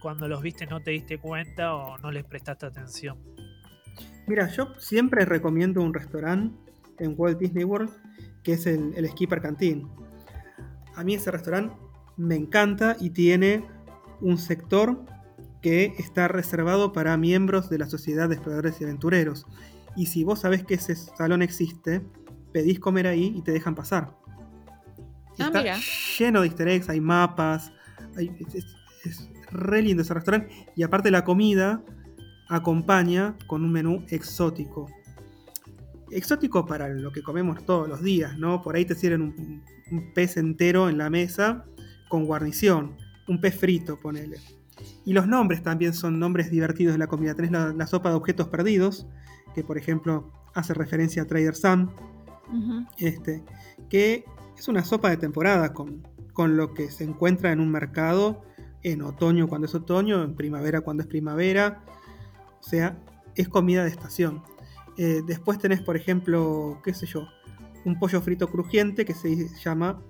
[0.00, 3.18] cuando los viste no te diste cuenta o no les prestaste atención.
[4.26, 6.67] Mira, yo siempre recomiendo un restaurante
[7.00, 7.90] en Walt Disney World
[8.42, 9.88] que es el, el Skipper Canteen.
[10.96, 11.74] A mí ese restaurante
[12.16, 13.64] me encanta y tiene
[14.20, 15.04] un sector
[15.62, 19.46] que está reservado para miembros de la Sociedad de Exploradores y Aventureros.
[19.96, 22.00] Y si vos sabés que ese salón existe,
[22.52, 24.14] pedís comer ahí y te dejan pasar.
[25.40, 25.76] Ah, está mira.
[26.18, 27.72] lleno de easter eggs, hay mapas,
[28.16, 28.66] hay- es-
[29.04, 30.48] es re lindo ese restaurante.
[30.74, 31.82] Y aparte la comida
[32.48, 34.86] acompaña con un menú exótico.
[36.10, 38.62] Exótico para lo que comemos todos los días, ¿no?
[38.62, 41.64] Por ahí te sirven un, un pez entero en la mesa
[42.08, 44.38] con guarnición, un pez frito, ponele.
[45.04, 47.34] Y los nombres también son nombres divertidos de la comida.
[47.34, 49.06] Tenés la, la sopa de objetos perdidos,
[49.54, 51.90] que por ejemplo hace referencia a Trader Sam,
[52.98, 53.44] este,
[53.88, 54.24] que
[54.56, 58.42] es una sopa de temporada con, con lo que se encuentra en un mercado
[58.82, 61.84] en otoño cuando es otoño, en primavera cuando es primavera.
[62.60, 62.98] O sea,
[63.34, 64.42] es comida de estación.
[64.98, 67.28] Eh, después tenés, por ejemplo, qué sé yo,
[67.84, 70.02] un pollo frito crujiente que se llama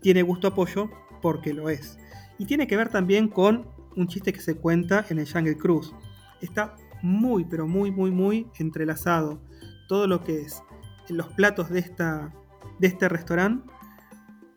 [0.00, 0.90] Tiene gusto a pollo
[1.22, 1.96] porque lo es.
[2.38, 5.94] Y tiene que ver también con un chiste que se cuenta en el Jungle Cruise.
[6.40, 9.40] Está muy, pero muy, muy, muy entrelazado
[9.88, 10.62] todo lo que es
[11.08, 12.32] los platos de, esta,
[12.78, 13.70] de este restaurante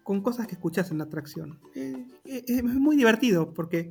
[0.04, 1.60] con cosas que escuchás en la atracción.
[1.74, 3.90] Eh, eh, es muy divertido porque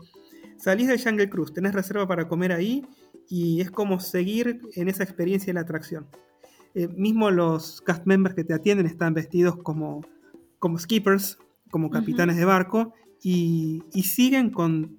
[0.57, 2.87] salís del Jungle Cruise, tenés reserva para comer ahí
[3.29, 6.07] y es como seguir en esa experiencia de la atracción.
[6.75, 10.05] Eh, mismo los cast members que te atienden están vestidos como,
[10.59, 11.39] como skippers,
[11.71, 14.99] como capitanes de barco, y, y, siguen con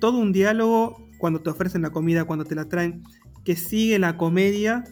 [0.00, 3.02] todo un diálogo cuando te ofrecen la comida, cuando te la traen,
[3.44, 4.84] que sigue la comedia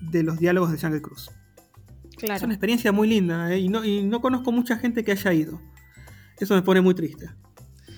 [0.00, 1.30] de los diálogos de Jungle Cruise.
[2.20, 3.58] Es una experiencia muy linda ¿eh?
[3.58, 5.60] y, no, y no conozco mucha gente que haya ido.
[6.38, 7.30] Eso me pone muy triste.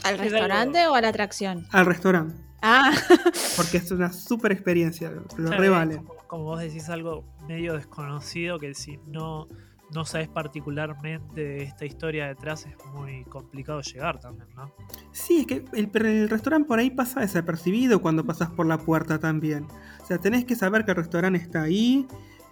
[0.05, 1.67] ¿Al restaurante o a la atracción?
[1.71, 2.35] Al restaurante.
[2.63, 2.93] Ah.
[3.57, 6.03] Porque es una súper experiencia, lo revale.
[6.27, 9.49] Como, vos decís, algo medio desconocido que si no,
[9.95, 14.73] no sabes particularmente de esta historia detrás es muy complicado llegar también, ¿no?
[15.13, 19.19] Sí, es que el, el restaurante por ahí pasa desapercibido cuando pasas por la puerta
[19.19, 19.67] también.
[20.03, 22.07] O sea, tenés que saber que el restaurante está ahí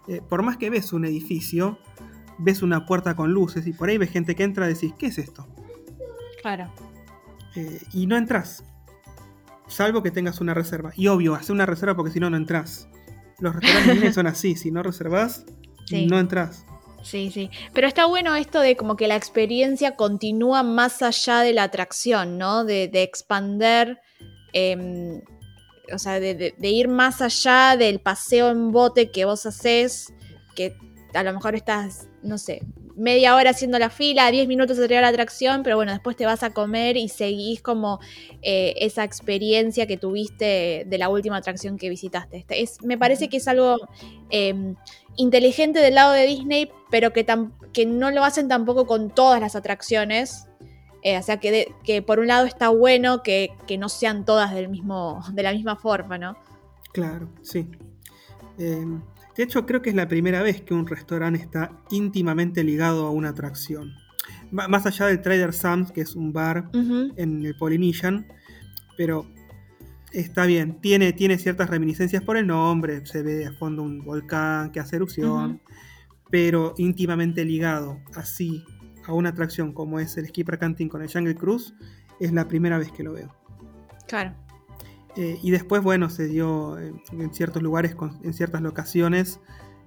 [0.09, 1.79] eh, por más que ves un edificio,
[2.39, 5.07] ves una puerta con luces y por ahí ves gente que entra y decís, ¿qué
[5.07, 5.47] es esto?
[6.41, 6.73] Claro.
[7.55, 8.65] Eh, y no entras.
[9.69, 10.93] Salvo que tengas una reserva.
[10.97, 12.89] Y obvio, hace una reserva porque si no, no entras.
[13.39, 15.45] Los restaurantes son así, si no reservas,
[15.91, 16.65] no entras.
[17.03, 17.51] Sí, sí.
[17.73, 22.39] Pero está bueno esto de como que la experiencia continúa más allá de la atracción,
[22.39, 22.65] ¿no?
[22.65, 24.01] De, de expander
[24.53, 25.21] em,
[25.93, 30.13] o sea, de, ir más allá del paseo en bote que vos haces,
[30.55, 30.77] que
[31.15, 32.63] a lo mejor estás, no sé,
[32.99, 36.17] media hora haciendo la fila, 10 minutos de llegar a la atracción, pero bueno, después
[36.17, 38.01] te vas a comer y seguís como
[38.43, 42.39] eh, esa experiencia que tuviste de la última atracción que visitaste.
[42.39, 43.77] Este, es, me parece que es algo
[44.31, 44.75] em,
[45.17, 47.25] inteligente del lado de Disney, pero que,
[47.73, 50.47] que no lo hacen tampoco con todas las atracciones.
[51.03, 54.69] Eh, o sea, que, que, por un lado está bueno que, no sean todas del
[54.69, 56.37] mismo, de la misma forma, ¿no?
[56.93, 57.69] Claro, sí.
[59.39, 63.13] De hecho, creo que es la primera vez que un restaurante está íntimamente ligado a
[63.13, 63.95] una atracción.
[64.51, 68.27] más allá del Trader Sam's, que es un bar en el Polynesian,
[68.97, 69.31] pero
[70.13, 74.73] está bien, tiene, tiene ciertas reminiscencias por el nombre, se ve a fondo un volcán
[74.73, 75.63] que hace erupción,
[76.31, 78.65] pero íntimamente ligado así
[79.07, 81.75] a una atracción como es el Skipper Canting con el Jungle Cruise,
[82.19, 83.33] es la primera vez que lo veo.
[84.09, 84.35] Claro.
[85.19, 87.03] Eh, y después, bueno, se dio en,
[87.35, 89.41] ciertos lugares, en ciertas locaciones,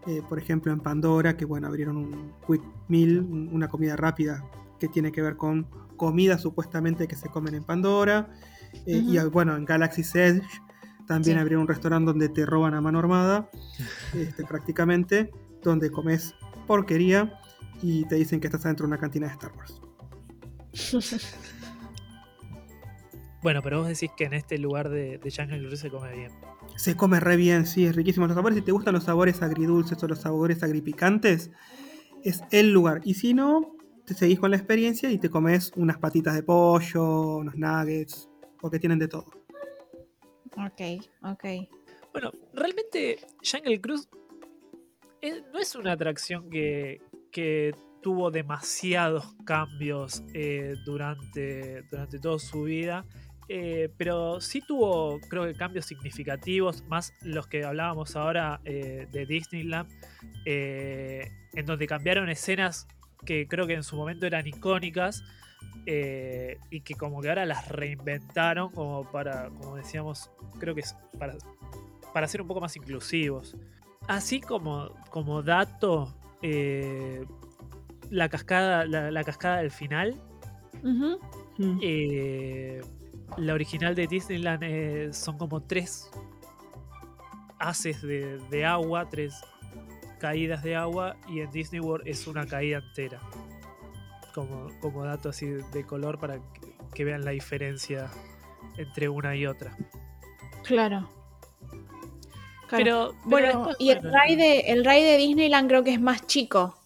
[0.05, 4.43] eh, por ejemplo en Pandora, que bueno, abrieron un Quick Meal, una comida rápida
[4.77, 8.29] que tiene que ver con comida supuestamente que se comen en Pandora.
[8.85, 10.43] Eh, y bueno, en Galaxy Edge
[11.07, 13.49] también abrieron un restaurante donde te roban a mano armada,
[14.13, 15.31] este, prácticamente,
[15.63, 16.35] donde comes
[16.67, 17.39] porquería
[17.81, 19.81] y te dicen que estás dentro de una cantina de Star Wars.
[23.41, 26.31] bueno, pero vos decís que en este lugar de, de Jungle Cruise se come bien.
[26.75, 28.27] Se come re bien, sí, es riquísimo.
[28.27, 31.51] Los sabores, si te gustan los sabores agridulces o los sabores agripicantes,
[32.23, 33.01] es el lugar.
[33.03, 33.75] Y si no,
[34.05, 38.79] te seguís con la experiencia y te comes unas patitas de pollo, unos nuggets, porque
[38.79, 39.25] tienen de todo.
[40.57, 41.45] Ok, ok.
[42.11, 44.09] Bueno, realmente Jungle Cruise
[45.53, 47.01] no es una atracción que,
[47.31, 53.05] que tuvo demasiados cambios eh, durante, durante toda su vida.
[53.53, 59.25] Eh, pero sí tuvo, creo que cambios significativos, más los que hablábamos ahora eh, de
[59.25, 59.89] Disneyland,
[60.45, 62.87] en donde cambiaron escenas
[63.25, 65.23] que creo que en su momento eran icónicas
[65.85, 71.35] y que como que ahora las reinventaron como para, como decíamos, creo que es para,
[72.13, 73.57] para ser un poco más inclusivos.
[74.07, 77.25] Así como, como dato, eh,
[78.09, 80.19] la cascada la, cascada del final.
[81.81, 82.81] Eh,
[83.37, 86.09] la original de Disneyland eh, son como tres
[87.59, 89.35] haces de, agua, tres
[90.19, 93.19] caídas de agua y en Disney World es una caída entera.
[94.33, 96.39] Como, como dato así de color para
[96.93, 98.09] que vean la diferencia
[98.77, 99.75] entre una y otra.
[100.63, 101.09] Claro.
[102.69, 106.77] Pero, bueno, y el ride, de, el de Disneyland creo que es más chico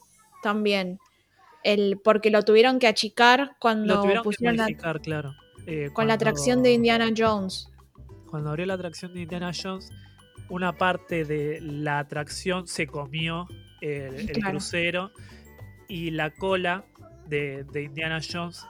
[0.41, 0.99] también.
[1.63, 4.57] El, porque lo tuvieron que achicar cuando pusieron
[5.03, 5.35] claro.
[5.67, 7.71] Eh, con la atracción de Indiana Jones.
[8.29, 9.91] Cuando abrió la atracción de Indiana Jones,
[10.49, 13.47] una parte de la atracción se comió
[13.81, 15.11] el, crucero
[15.87, 16.85] y la cola
[17.27, 18.65] de, Indiana Jones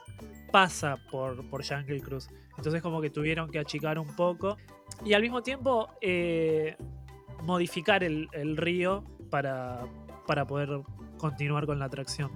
[0.52, 2.30] pasa por, por Jungle Cruise.
[2.58, 4.58] Entonces como que tuvieron que achicar un poco.
[5.04, 6.76] Y al mismo tiempo eh,
[7.44, 9.86] modificar el, río para,
[10.26, 10.82] para, poder
[11.18, 12.32] continuar con la atracción.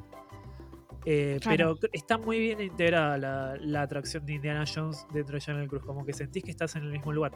[1.06, 5.86] Eh, pero está muy bien integrada la, atracción de Indiana Jones dentro de Jungle Cruise,
[5.86, 7.32] como que sentís que estás en el mismo lugar.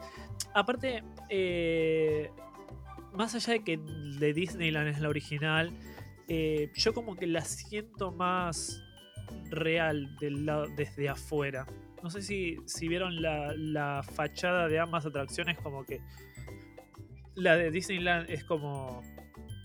[0.52, 2.30] Aparte, eh,
[3.14, 5.72] más allá de que de Disneyland es la original,
[6.28, 8.82] eh, yo como que la siento más
[9.50, 11.66] real del lado, desde afuera.
[12.02, 16.00] No sé si, si vieron la, la fachada de ambas atracciones, como que
[17.34, 19.02] la de Disneyland es como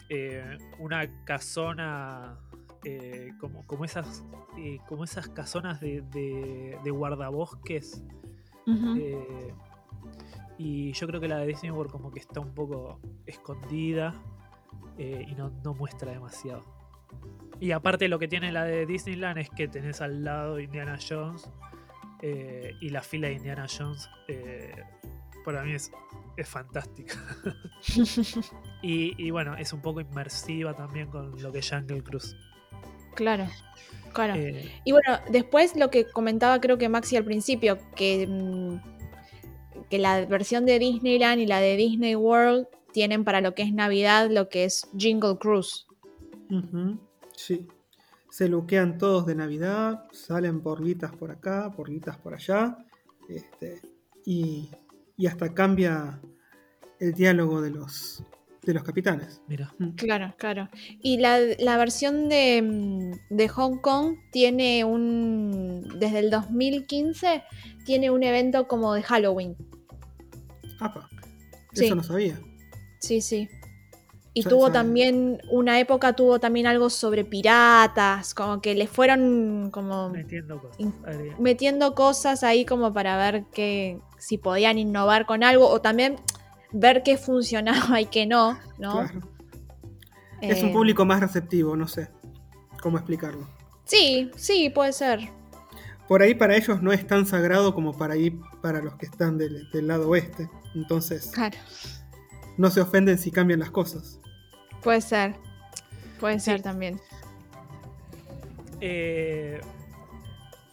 [0.09, 2.39] eh, una casona
[2.83, 4.23] eh, como, como, esas,
[4.57, 8.03] eh, como esas casonas de, de, guardabosques.
[8.67, 9.53] Eh,
[10.57, 14.13] y yo creo que la de Disney World como que está un poco escondida
[14.97, 16.61] y no, no, muestra demasiado.
[17.59, 21.49] Y aparte lo que tiene la de Disneyland es que tenés al lado Indiana Jones
[22.21, 24.09] y la fila de Indiana Jones
[25.43, 25.91] para mí es,
[26.37, 27.15] es fantástica.
[28.83, 32.35] y, y, bueno, es un poco inmersiva también con lo que es Jungle Cruise.
[33.15, 33.47] Claro,
[34.13, 34.35] claro.
[34.35, 38.75] Eh, y bueno, después lo que comentaba creo que Maxi al principio, que, mm,
[39.89, 43.73] que la versión de Disneyland y la de Disney World tienen para lo que es
[43.73, 45.85] Navidad lo que es Jingle Cruise.
[47.35, 47.67] Sí.
[48.29, 52.77] Se luquean todos de Navidad, salen por guitas por acá, por guitas por allá.
[53.27, 53.81] Este,
[54.25, 54.69] y,
[55.17, 56.21] y hasta cambia
[56.99, 58.23] el diálogo de los,
[58.63, 59.41] de los capitanes.
[59.47, 59.73] Mira.
[59.79, 59.89] Mm.
[59.91, 60.69] Claro, claro.
[61.01, 65.87] Y la, versión de, mm, de, Hong Kong tiene un.
[65.99, 67.43] Desde el 2015
[67.85, 69.55] tiene un evento como de Halloween.
[70.79, 71.09] Apa.
[71.73, 72.39] Eso no sabía.
[72.99, 73.49] Sí, sí.
[74.33, 80.09] Y tuvo también, una época tuvo también algo sobre piratas, como que le fueron como
[80.09, 80.85] metiendo cosas,
[81.39, 86.17] metiendo cosas ahí como para ver que si podían innovar con algo o también
[86.71, 89.03] ver qué funcionaba y qué no, ¿no?
[90.41, 92.09] Es un eh, público más receptivo, no sé
[92.81, 93.47] cómo explicarlo.
[93.85, 95.29] Sí, sí, puede ser.
[96.07, 99.37] Por ahí para ellos no es tan sagrado como para ir para los que están
[99.37, 100.49] del, lado oeste.
[100.75, 101.57] Entonces, claro.
[102.57, 104.19] no se ofenden si cambian las cosas.
[104.81, 105.35] Puede ser.
[106.19, 106.99] Puede ser también.
[108.81, 109.59] Eh,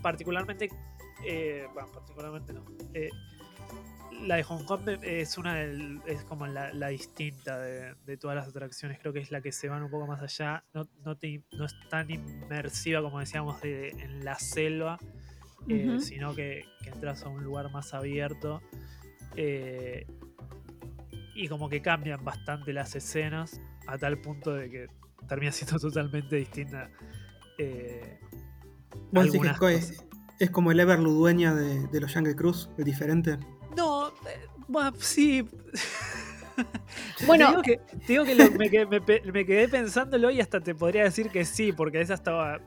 [0.00, 0.70] particularmente,
[1.24, 2.64] eh, bueno, particularmente no
[4.22, 8.98] la de Hong Kong es una es como la, distinta de, todas las atracciones.
[8.98, 10.64] Creo que es la que se van un poco más allá.
[10.74, 14.98] No, no, es tan inmersiva como decíamos en la selva,
[15.68, 18.62] eh, sino que, entras a un lugar más abierto.
[19.36, 20.06] Eh,
[21.34, 24.86] y como que cambian bastante las escenas a tal punto de que
[25.28, 26.90] termina siendo totalmente distinta.
[27.58, 28.18] Eh,
[30.38, 33.38] es, como el Everlu dueña de, de los Jungle Cruise, es diferente.
[33.76, 35.46] No, eh, sí.
[37.26, 42.00] Bueno, te digo que, me, quedé, pensándolo y hasta te podría decir que sí, porque
[42.00, 42.60] esa estaba.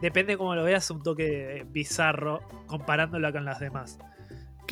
[0.00, 3.98] Depende cómo lo veas, un toque bizarro comparándola con las demás.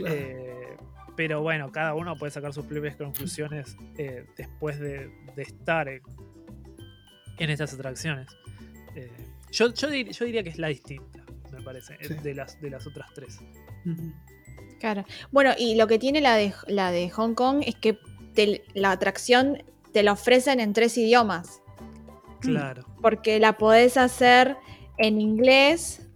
[0.07, 0.77] Eh,
[1.16, 6.01] pero bueno, cada uno puede sacar sus propias conclusiones eh, después de, estar en,
[7.38, 8.29] estas atracciones.
[9.51, 13.40] yo, yo, diría que es la distinta, me parece, de, las, de las otras tres.
[14.83, 15.05] Claro.
[15.31, 18.01] Bueno, y lo que tiene la de, la de Hong Kong es que
[18.75, 21.62] la atracción te la ofrecen en tres idiomas.
[22.40, 22.85] Claro.
[23.01, 24.57] Porque la podés hacer
[24.99, 26.09] en inglés,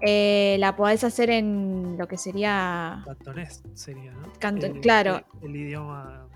[0.00, 3.04] eh, la podés hacer en lo que sería.
[3.04, 4.80] Cantonés sería, ¿no?
[4.80, 5.20] claro.
[5.42, 6.26] El, idioma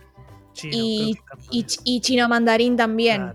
[0.53, 0.77] chino.
[0.77, 1.19] Y,
[1.51, 3.33] y, chino mandarín también.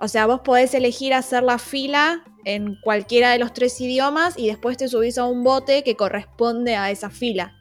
[0.00, 4.46] O sea, vos podés elegir hacer la fila en cualquiera de los tres idiomas y
[4.46, 7.56] después te subís a un bote que corresponde a esa fila.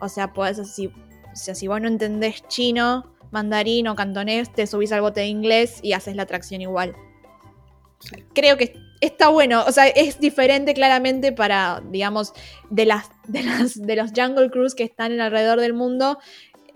[0.00, 4.66] O sea, podés así, o sea, si vos no entendés chino, mandarín o cantonés, te
[4.66, 6.94] subís al bote de inglés y haces la atracción igual.
[8.32, 12.32] Creo que está bueno, o sea, es diferente claramente para, digamos,
[12.70, 16.18] de las, de las de los Jungle Cruise que están en alrededor del mundo.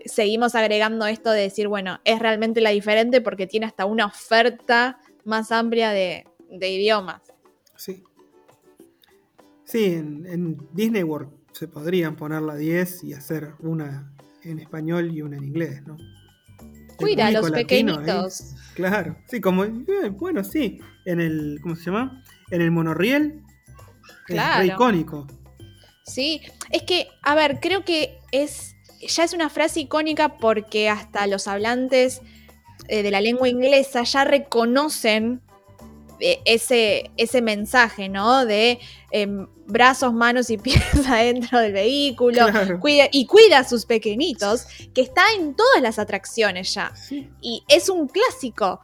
[0.05, 4.99] Seguimos agregando esto de decir, bueno, es realmente la diferente porque tiene hasta una oferta
[5.23, 7.32] más amplia de, de idiomas.
[7.83, 8.01] Sí.
[9.65, 14.09] Sí, en, Disney World se podrían poner la 10 y hacer una
[14.43, 15.97] en español y una en inglés, ¿no?
[16.95, 18.55] Cuida, los pequeñitos.
[18.73, 22.23] claro, sí, como, eh, bueno, sí, en el, ¿cómo se llama?
[22.51, 23.43] En el monorriel,
[24.27, 24.63] claro.
[24.63, 25.27] es icónico.
[26.05, 31.27] Sí, es que, a ver, creo que es, ya es una frase icónica porque hasta
[31.27, 32.21] los hablantes
[32.87, 35.41] eh, de la lengua inglesa ya reconocen
[36.45, 38.45] ese, ese mensaje, ¿no?
[38.45, 38.79] De
[39.11, 42.47] em, brazos, manos y pies adentro del vehículo.
[43.11, 46.93] y cuida a sus pequeñitos, que está en todas las atracciones ya.
[47.41, 48.81] Y es un clásico.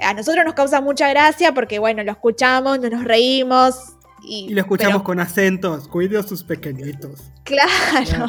[0.00, 3.94] A nosotros nos causa mucha gracia porque, bueno, lo escuchamos, nos reímos.
[4.24, 5.88] Y, lo escuchamos con acentos.
[5.88, 7.32] Cuide a sus pequeñitos.
[7.44, 8.28] Claro.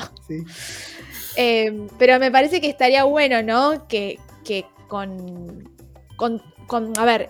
[1.36, 3.88] Eh, pero me parece que estaría bueno, ¿no?
[3.88, 5.69] Que, que con,
[6.15, 7.29] con, con, a ver,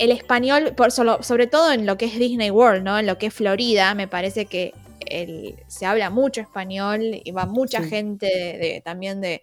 [0.00, 2.98] el español, por solo, sobre todo en lo que es Disney World, ¿no?
[2.98, 4.72] En lo que es Florida, me parece que
[5.06, 7.88] el, se habla mucho español y va mucha Sí.
[7.90, 9.42] gente de- también de,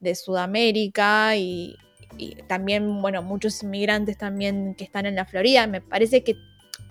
[0.00, 1.76] de Sudamérica y,
[2.18, 5.66] y también, bueno, muchos inmigrantes también que están en la Florida.
[5.66, 6.36] Me parece que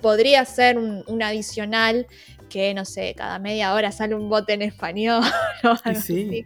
[0.01, 2.07] podría ser un, un adicional
[2.49, 5.24] que, no sé, cada media hora sale un bote en español
[6.01, 6.45] sí,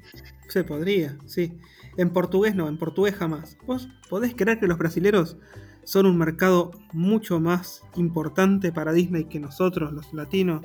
[0.49, 1.53] se podría, sí.
[1.97, 3.57] En portugués no, en portugués jamás.
[3.65, 5.37] ¿Vos podés creer que los brasileros
[5.85, 10.61] son un mercado mucho más importante para Disney que nosotros, los latinos?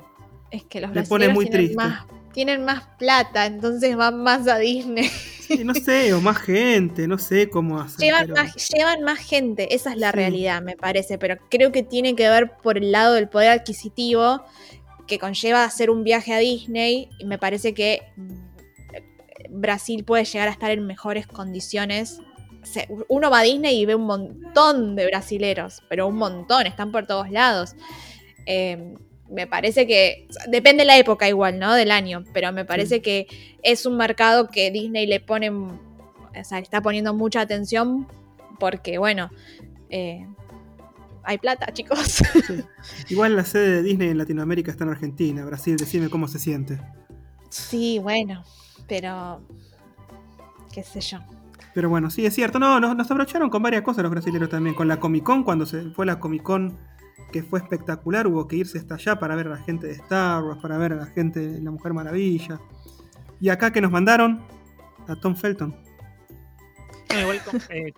[0.51, 1.75] Es que los brasileños muy tienen triste.
[1.77, 5.05] más, tienen más plata, entonces van más a Disney.
[5.05, 7.99] Sí, no sé, o más gente, no sé cómo hacen.
[7.99, 10.15] Llevan, pero- más, llevan más gente, esa es la Sí.
[10.17, 14.41] realidad, me parece, pero creo que tiene que ver por el lado del poder adquisitivo
[15.07, 20.47] que conlleva hacer un viaje a Disney y me parece que mm, Brasil puede llegar
[20.47, 22.19] a estar en mejores condiciones.
[22.63, 26.91] Se- Uno va a Disney y ve un montón de brasileros, pero un montón, están
[26.91, 27.75] por todos lados.
[28.45, 28.95] Eh,
[29.29, 31.73] me parece que depende de la época igual, ¿no?
[31.73, 33.27] Del año, pero me parece que
[33.63, 35.79] es un mercado que Disney le pone, o
[36.43, 38.07] sea, está poniendo mucha atención
[38.59, 39.29] porque, bueno,
[39.89, 40.27] eh,
[41.23, 41.99] hay plata, chicos.
[41.99, 42.23] sí.
[43.09, 46.79] Igual la sede de Disney en Latinoamérica está en Argentina, Brasil, decime cómo se siente.
[47.49, 48.43] sí, bueno,
[48.87, 49.41] pero
[50.73, 51.19] qué sé yo.
[51.73, 52.59] Pero bueno, sí, es cierto.
[52.59, 54.75] No, nos, nos abrocharon con varias cosas los brasileños también.
[54.75, 56.77] Con la Comic Con, cuando se fue la Comic Con,
[57.31, 60.43] que fue espectacular, hubo que irse hasta allá para ver a la gente de Star
[60.43, 62.59] Wars, para ver a la gente de La Mujer Maravilla.
[63.39, 64.41] Y acá que nos mandaron
[65.07, 65.75] a Tom Felton.
[67.13, 67.93] No, igual eh,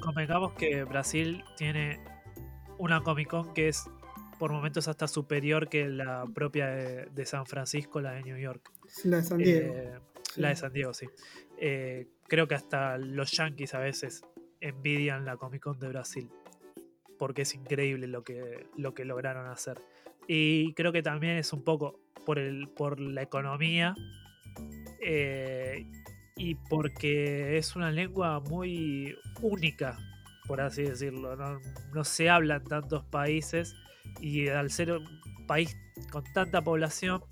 [0.00, 2.00] convengamos que Brasil tiene
[2.78, 3.88] una Comic Con que es
[4.38, 8.70] por momentos hasta superior que la propia de, de San Francisco, la de New York.
[9.04, 9.74] La de San Diego.
[9.74, 9.98] Eh,
[10.32, 10.40] Sí.
[10.40, 11.06] La de San Diego, sí.
[11.56, 14.22] Eh, creo que hasta los yankees a veces
[14.60, 16.30] envidian la Comic Con de Brasil.
[17.18, 19.80] Porque es increíble lo que, lo que lograron hacer.
[20.28, 23.94] Y creo que también es un poco por, el, por la economía.
[25.00, 25.86] eh,
[26.36, 29.98] y porque es una lengua muy única,
[30.46, 31.34] por así decirlo.
[31.92, 33.74] No, se habla en tantos países.
[34.20, 35.76] Y al ser un país
[36.12, 37.22] con tanta población,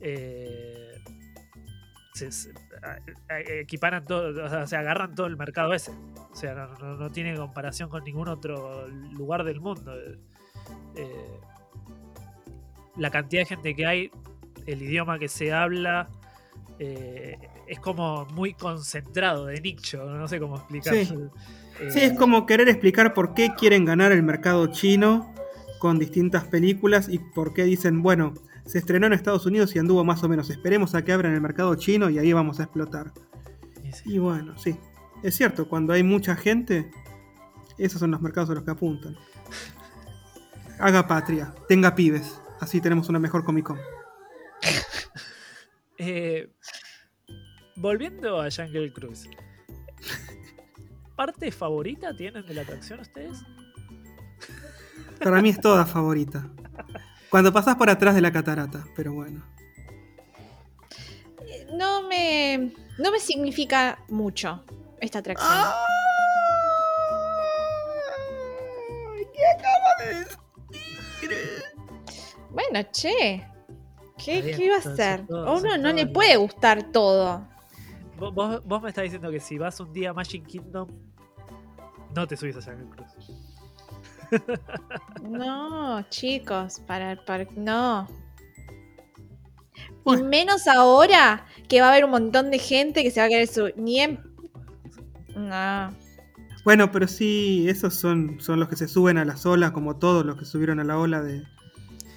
[0.00, 0.94] eh,
[2.18, 2.52] se,
[3.60, 5.92] equiparan todo, o sea, se agarran todo el mercado ese.
[6.30, 9.92] O sea, no, no- no tiene comparación con ningún otro lugar del mundo.
[10.96, 11.40] Eh,
[12.96, 14.10] la cantidad de gente que hay,
[14.66, 16.08] el idioma que se habla,
[16.78, 21.04] eh, es como muy concentrado, de nicho, no sé cómo explicarlo.
[21.04, 21.14] Sí.
[21.80, 25.32] Eh, Sí, es como querer explicar por qué quieren ganar el mercado chino
[25.78, 28.34] con distintas películas y por qué dicen, bueno,
[28.68, 30.50] se estrenó en Estados Unidos y anduvo más o menos.
[30.50, 33.12] Esperemos a que abran el mercado chino y ahí vamos a explotar.
[33.82, 34.02] y sí.
[34.04, 34.78] Y bueno, sí.
[35.22, 36.90] Es cierto, cuando hay mucha gente,
[37.78, 39.16] esos son los mercados a los que apuntan.
[40.78, 42.38] Haga patria, tenga pibes.
[42.60, 43.78] Así tenemos una mejor Comic Con.
[46.00, 46.54] Eh,
[47.74, 49.28] volviendo a Jungle Cruise.
[51.16, 53.42] ¿Parte favorita tienen de la atracción ustedes?
[55.18, 56.48] Para mí es toda favorita.
[57.30, 59.44] Cuando pasás por atrás de la catarata, pero bueno.
[61.74, 64.64] No me, no me significa mucho
[65.00, 65.50] esta atracción.
[69.34, 71.62] ¿Qué acaba de decir?
[72.50, 73.46] Bueno, che.
[74.16, 75.20] ¿Qué, qué iba a hacer?
[75.30, 77.46] A uno no sentado le puede gustar todo.
[78.18, 80.88] Vos, vos- vos me estás diciendo que si vas un día a Magic Kingdom,
[82.16, 83.30] no te subís a Jungle Cruise.
[85.22, 88.06] No, chicos, para, para no.
[89.76, 90.24] Y Bueno.
[90.28, 93.46] menos ahora que va a haber un montón de gente que se va a querer
[93.46, 93.74] subir.
[93.76, 94.20] Ni en.
[95.36, 95.92] No.
[96.64, 100.24] Bueno, pero sí, esos son, son los que se suben a las olas, como todos
[100.26, 101.42] los que subieron a la ola de,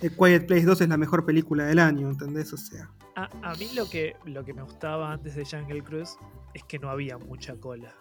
[0.02, 2.52] de Quiet Place 2 es la mejor película del año, ¿entendés?
[2.54, 6.18] O sea, A, a mí lo que, lo que me gustaba antes de Jungle Cruise
[6.54, 7.94] es que no había mucha cola.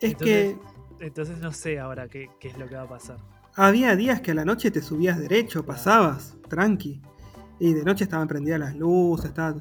[0.00, 0.73] es Entonces- que
[1.04, 3.18] Entonces no sé ahora qué, qué es lo que va a pasar.
[3.56, 7.02] había días que a la noche te subías derecho, pasabas, tranqui.
[7.60, 9.54] Y de noche estaban prendidas las luces, estaba...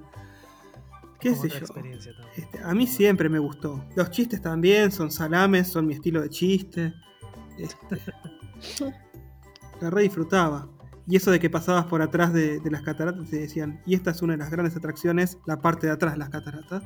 [1.20, 1.66] ¿Qué Como sé yo?
[2.38, 3.84] Este, a mí siempre me gustó.
[3.96, 6.94] Los chistes también son salames, son mi estilo de chiste.
[7.58, 8.00] Este,
[9.82, 10.70] la re disfrutaba.
[11.06, 14.12] Y eso de que pasabas por atrás de, de las cataratas y decían, y esta
[14.12, 16.84] es una de las grandes atracciones, la parte de atrás de las cataratas,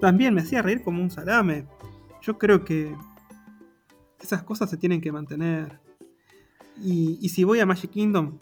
[0.00, 1.66] también me hacía reír como un salame.
[2.22, 2.94] Yo creo que
[4.20, 5.80] esas cosas se tienen que mantener.
[6.82, 8.38] Y, y si voy a Magic Kingdom,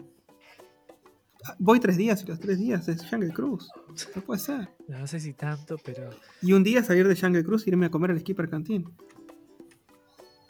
[1.57, 3.67] voy tres días y los tres días es Jungle Cruise.
[4.15, 4.69] No puede ser.
[4.87, 6.09] No sé si tanto, pero.
[6.41, 8.85] Y un día salir de Jungle Cruise y irme a comer al Skipper Canteen.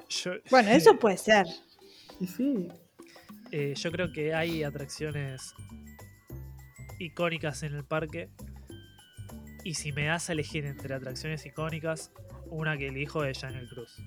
[0.10, 1.46] Yo, Bueno, eso puede ser.
[2.20, 2.68] Y sí.
[3.52, 5.54] eh, yo creo que hay atracciones
[7.00, 8.30] icónicas en el parque.
[9.64, 12.12] Y si me das a elegir entre atracciones icónicas,
[12.50, 14.02] una que elijo es Jungle Cruise.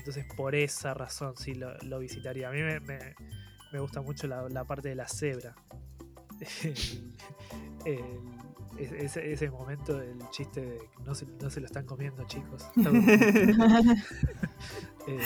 [0.00, 2.48] Eh, entonces, por esa razón, sí lo, lo visitaría.
[2.48, 3.14] A mí me, me-
[3.72, 5.54] me gusta mucho la, la parte de la cebra.
[6.64, 6.74] El-
[7.84, 8.40] el-
[8.78, 12.24] es- ese, ese momento del chiste de que no se, no se lo están comiendo,
[12.26, 12.66] chicos.
[15.06, 15.18] Eh,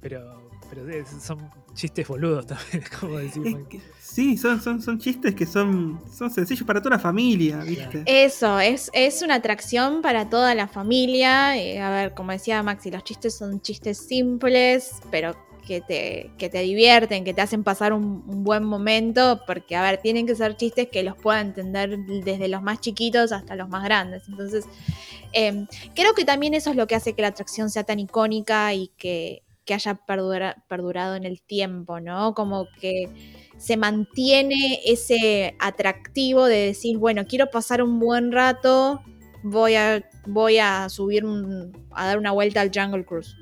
[0.00, 3.68] pero, pero son chistes boludos también, como Es decimos.
[3.68, 8.02] que- sí, son, son, son chistes que son, son sencillos para toda la familia, ¿viste?
[8.06, 11.56] Eso, es, es una atracción para toda la familia.
[11.58, 16.48] eh, a ver, como decía Maxi, los chistes son chistes simples, pero que te, que
[16.48, 20.34] te divierten, que te hacen pasar un, un buen momento, porque, a ver, tienen que
[20.34, 24.22] ser chistes que los pueda entender desde los más chiquitos hasta los más grandes.
[24.28, 24.64] Entonces,
[25.32, 28.74] eh, creo que también eso es lo que hace que la atracción sea tan icónica
[28.74, 32.34] y que, que haya perdura- perdurado en el tiempo, ¿no?
[32.34, 33.08] Como que
[33.58, 39.02] se mantiene ese atractivo de decir, bueno, quiero pasar un buen rato,
[39.42, 43.36] voy a, voy a subir, un- a dar una vuelta al Jungle Cruise.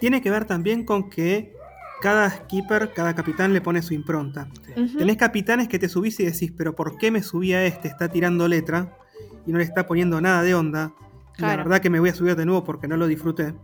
[0.00, 1.52] Tiene que ver también con que
[2.00, 4.48] cada skipper, cada capitán le pone su impronta.
[4.76, 4.98] Ujú.
[4.98, 7.88] Tenés capitanes que te subís y decís, pero ¿por qué me subí a este?
[7.88, 8.96] Está tirando letra
[9.46, 10.92] y no le está poniendo nada de onda.
[11.38, 13.54] La verdad que me voy a subir de nuevo porque no lo disfruté.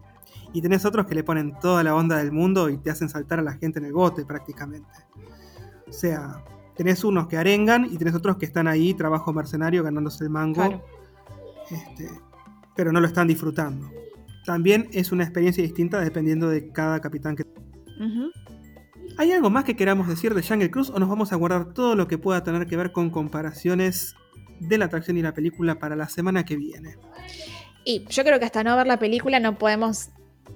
[0.55, 3.41] Y tenés otros que le ponen toda la onda del mundo y te hacen saltar
[3.41, 4.89] a la gente en el bote prácticamente.
[5.87, 6.43] O sea,
[6.77, 10.55] tenés unos que arengan y tenés otros que están ahí, trabajo mercenario, ganándose el mango.
[10.55, 10.85] Claro.
[11.71, 12.09] este,
[12.75, 13.91] pero no lo están disfrutando.
[14.47, 18.31] También es una experiencia distinta dependiendo de cada capitán que Ujú.
[19.17, 21.95] ¿Hay algo más que queramos decir de Jungle Cruise o nos vamos a guardar todo
[21.95, 24.17] lo que pueda tener que ver con comparaciones
[24.59, 26.97] de la atracción y la película para la semana que viene?
[27.85, 30.09] Y yo creo que hasta no ver la película no podemos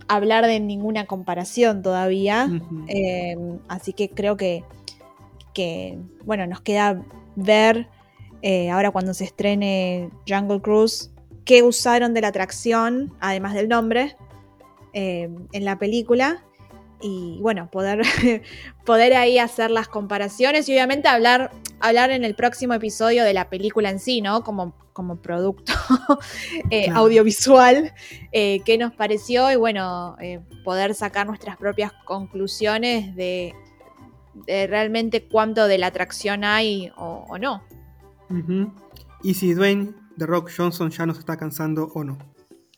[0.09, 2.49] hablar de ninguna comparación todavía.
[2.89, 3.37] Eh,
[3.69, 4.65] así que creo que,
[5.55, 7.03] que, bueno, nos queda
[7.37, 7.89] ver
[8.43, 11.11] eh, ahora cuando se estrene Jungle Cruise
[11.45, 14.17] qué usaron de la atracción, además del nombre,
[14.93, 16.45] eh, en la película.
[17.01, 18.03] Y bueno, poder,
[18.85, 23.49] poder ahí hacer las comparaciones y obviamente hablar, hablar en el próximo episodio de la
[23.49, 24.43] película en sí, ¿no?
[24.43, 25.73] Como, como producto
[26.71, 27.01] eh, Claro.
[27.01, 27.93] audiovisual,
[28.33, 33.55] eh, qué nos pareció y bueno, eh, poder sacar nuestras propias conclusiones de,
[34.47, 37.63] de realmente cuánto de la atracción hay o, o no.
[39.23, 42.19] Y si Dwayne The Rock Johnson ya nos está cansando o no.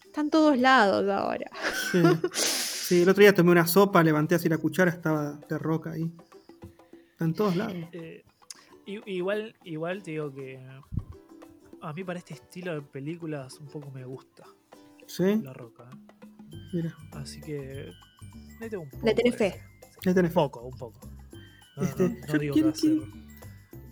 [0.04, 1.50] Están todos lados ahora.
[1.90, 2.02] Sí.
[2.90, 6.10] Sí, el otro día tomé una sopa, levanté así la cuchara, estaba The Rock ahí.
[7.12, 7.72] Está en todos lados.
[7.92, 8.24] Eh,
[8.86, 10.58] i- igual, igual te digo que
[11.82, 14.42] a mí para este estilo de películas un poco me gusta
[15.06, 15.84] Sí, La Roca.
[15.92, 16.56] ¿eh?
[16.72, 17.92] mira, Así que
[18.58, 19.06] le tengo un poco.
[19.06, 19.60] Le tenés de fe.
[20.02, 20.98] Tenés Un poco, un poco.
[21.76, 23.12] No, Este, no- no yo digo quiero- que va a ser quiero-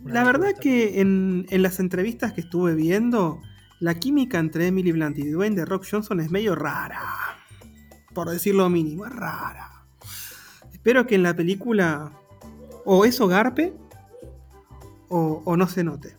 [0.03, 3.39] una La verdad que en, en las entrevistas que estuve viendo,
[3.79, 7.01] la química entre Emily Blunt y Dwayne The Rock Johnson es medio rara.
[8.19, 9.85] Por decir lo mínimo, es rara.
[10.73, 12.11] Espero que en la película
[12.83, 13.73] o eso garpe
[15.07, 16.17] o, o no se note.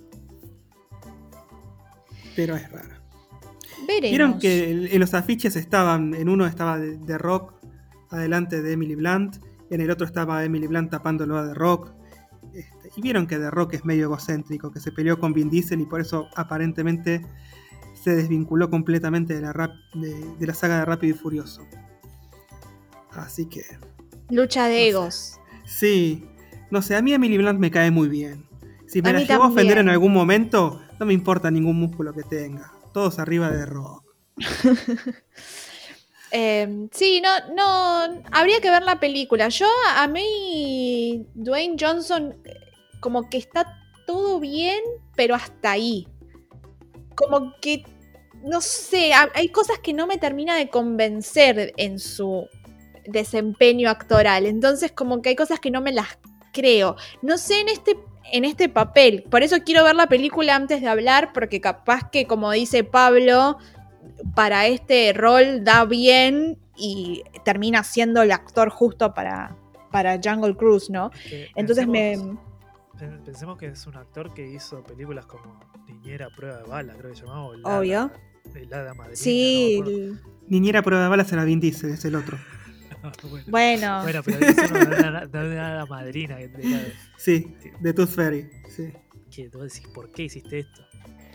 [2.34, 3.02] Pero es rara.
[3.86, 4.10] Veremos.
[4.10, 7.52] Vieron que en los afiches estaban, en uno estaba de, The Rock
[8.08, 9.36] adelante de Emily Blunt,
[9.68, 11.92] en el otro estaba Emily Blunt tapándolo a The Rock.
[12.54, 15.82] Este, y vieron que The Rock es medio egocéntrico, que se peleó con Vin Diesel
[15.82, 17.20] y por eso aparentemente
[17.92, 21.60] se desvinculó completamente de la, rap- de, de la saga de Rápido y Furioso.
[23.12, 23.62] Así que,
[24.30, 24.88] Lucha de No sé.
[24.88, 25.40] egos.
[25.64, 26.24] sí,
[26.70, 28.46] no sé, a mí Emily Blunt me cae muy bien.
[28.86, 32.12] Si me A la llevo a ofender en algún momento, no me importa ningún músculo
[32.12, 32.72] que tenga.
[32.92, 34.04] Todos arriba de Rock.
[36.32, 39.48] Eh, sí, no, no, habría que ver la película.
[39.48, 42.36] Yo, a mí, Dwayne Johnson,
[43.00, 43.66] como que está
[44.06, 44.78] todo bien,
[45.16, 46.06] pero hasta ahí.
[47.16, 47.82] Como que,
[48.44, 52.46] no sé, ha- hay cosas que no me termina de convencer en su
[53.06, 54.46] desempeño actoral.
[54.46, 56.18] Entonces, como que hay cosas que no me las
[56.52, 56.96] creo.
[57.22, 57.96] No sé en este,
[58.32, 59.24] en este papel.
[59.30, 63.58] Por eso quiero ver la película antes de hablar, porque capaz que, como dice Pablo,
[64.34, 69.56] para este rol da bien y termina siendo el actor justo para,
[69.90, 71.10] para Jungle Cruise, ¿no?
[71.28, 72.14] Que Entonces me...
[72.16, 72.38] pensemos-
[72.98, 76.94] pen- Pensemos que es un actor que hizo películas como Niñera a Prueba de Bala,
[76.98, 77.48] creo que se llamaba.
[77.78, 78.10] Obvio.
[78.54, 79.16] El Hada Madrina.
[79.16, 80.30] Sí, no me acuerdo.
[80.48, 82.36] Niñera prueba de balas era Vin Diesel, es el otro.
[83.48, 84.02] bueno.
[84.02, 86.36] Bueno, pero eso no de una, de una madrina.
[86.38, 88.48] que te- que- Sí, de Tooth Fairy.
[88.74, 88.92] Sí.
[89.30, 90.82] Que tú decís, ¿por qué hiciste esto?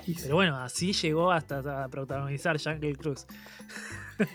[0.05, 0.15] Sí.
[0.21, 3.25] Pero bueno, así llegó hasta a protagonizar Jungle Cruise.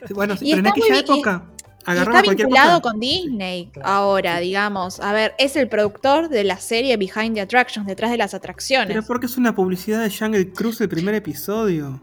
[0.07, 1.47] Sí, Bueno, Y pero en muy aquella y- época
[1.87, 2.91] Y agarraba está vinculado cosa.
[2.93, 4.45] con Disney Claro, ahora, sí.
[4.45, 4.99] digamos.
[5.01, 8.89] A ver, es el productor de la serie Behind the Attractions, detrás de las atracciones.
[8.89, 12.01] Pero Pero, porque es una publicidad de Jungle Cruise el primer episodio.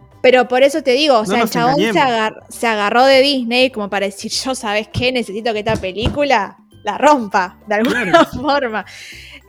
[0.48, 2.12] Por eso te digo, o No sea, el chabón se, engañemos.
[2.12, 5.12] agar- se agarró de Disney como para decir, yo, ¿sabes qué?
[5.12, 8.86] Necesito que esta película la rompa, de alguna Claro forma.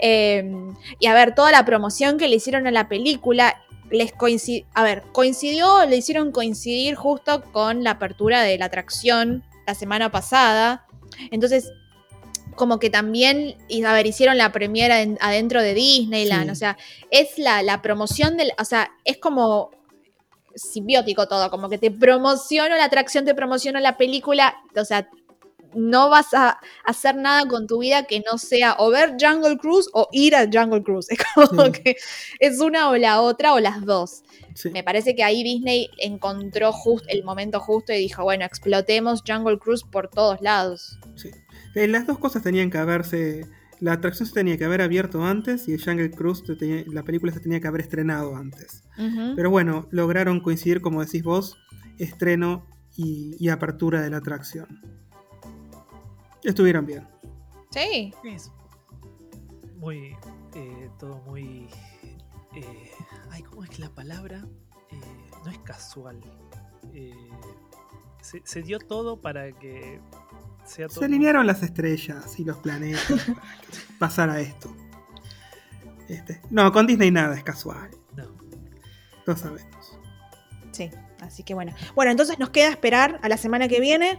[0.00, 0.50] Eh,
[0.98, 3.56] y a ver, toda la promoción que le hicieron a la película
[3.90, 9.44] les coincidió, a ver, coincidió, le hicieron coincidir justo con la apertura de la atracción
[9.66, 10.84] la semana pasada.
[11.30, 11.72] Entonces,
[12.54, 13.56] como que también,
[13.86, 16.50] a ver, hicieron la premiera en- adentro de Disneyland, Sí.
[16.50, 16.76] o sea,
[17.10, 19.70] es la, la promoción del, o sea, es como
[20.59, 25.09] simbiótico todo, como que te promociono la atracción, te promociono la película, o sea,
[25.74, 29.86] no vas a hacer nada con tu vida que no sea o ver Jungle Cruise
[29.92, 31.09] o ir a Jungle Cruise.
[31.11, 31.72] Es como Sí.
[31.72, 31.96] que
[32.40, 34.22] es una o la otra o las dos.
[34.54, 34.70] Sí.
[34.70, 39.59] Me parece que ahí Disney encontró just, el momento justo y dijo, bueno, explotemos Jungle
[39.59, 40.98] Cruise por todos lados.
[41.16, 41.30] sí.
[41.74, 43.46] Eh, las dos cosas tenían que haberse.
[43.80, 47.04] La atracción se tenía que haber abierto antes y el Jungle Cruise, se tenía- la
[47.04, 48.82] película se tenía que haber estrenado antes.
[49.36, 51.56] Pero bueno, lograron coincidir, como decís vos,
[51.98, 52.66] estreno
[52.96, 54.66] y, y apertura de la atracción.
[56.42, 57.06] Estuvieron bien.
[57.70, 58.12] Sí.
[58.24, 58.50] Es
[59.76, 60.16] muy.
[60.54, 61.68] eh, todo muy.
[62.54, 62.90] eh,
[63.30, 64.44] ay, ¿cómo es la palabra?
[64.90, 65.00] Eh,
[65.44, 66.18] no es casual.
[66.94, 67.12] Eh,
[68.22, 70.00] se, se dio todo para que
[70.68, 71.00] sea todo.
[71.00, 74.74] Se alinearon las estrellas y los planetas para que pasara esto.
[76.08, 77.90] Este, no, con Disney nada es casual.
[78.16, 78.24] No.
[79.26, 79.98] Lo sabemos.
[80.72, 80.90] Sí,
[81.20, 81.74] así que bueno.
[81.94, 84.18] Bueno, entonces nos queda esperar a la semana que viene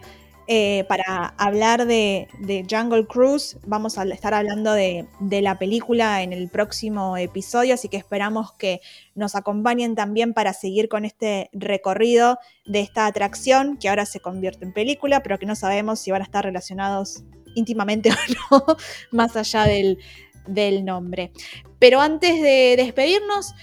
[0.52, 2.28] eh, para hablar de,
[2.68, 3.58] Jungle Cruise.
[3.68, 8.54] Vamos a estar hablando de, de la película en el próximo episodio, así que esperamos
[8.54, 8.82] que
[9.14, 14.66] nos acompañen también para seguir con este recorrido de esta atracción que ahora se convierte
[14.66, 17.24] en película, pero que no sabemos si van a estar relacionados
[17.54, 18.10] íntimamente
[18.50, 18.78] o no,
[19.12, 20.00] más allá del,
[20.48, 21.32] del nombre.
[21.78, 23.54] Pero antes de despedirnos,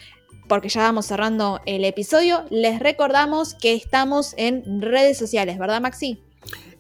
[0.49, 6.23] porque ya vamos cerrando el episodio, les recordamos que estamos en redes sociales, ¿verdad, Maxi?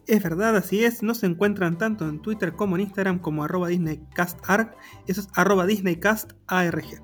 [0.06, 1.02] Es verdad, así es.
[1.02, 4.76] Nos encuentran tanto en Twitter como en Instagram como arroba DisneyCastArg.
[5.06, 7.02] Eso es arroba DisneyCastARG.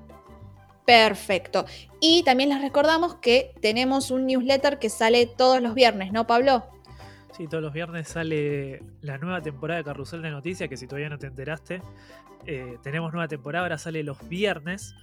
[0.85, 1.65] Perfecto.
[1.99, 6.65] Y también les recordamos que tenemos un newsletter que sale todos los viernes, ¿no, Pablo?
[7.35, 11.09] Sí, todos los viernes sale la nueva temporada de Carrusel de Noticias, que si todavía
[11.09, 11.81] no te enteraste,
[12.45, 14.93] eh, tenemos nueva temporada, ahora sale los viernes,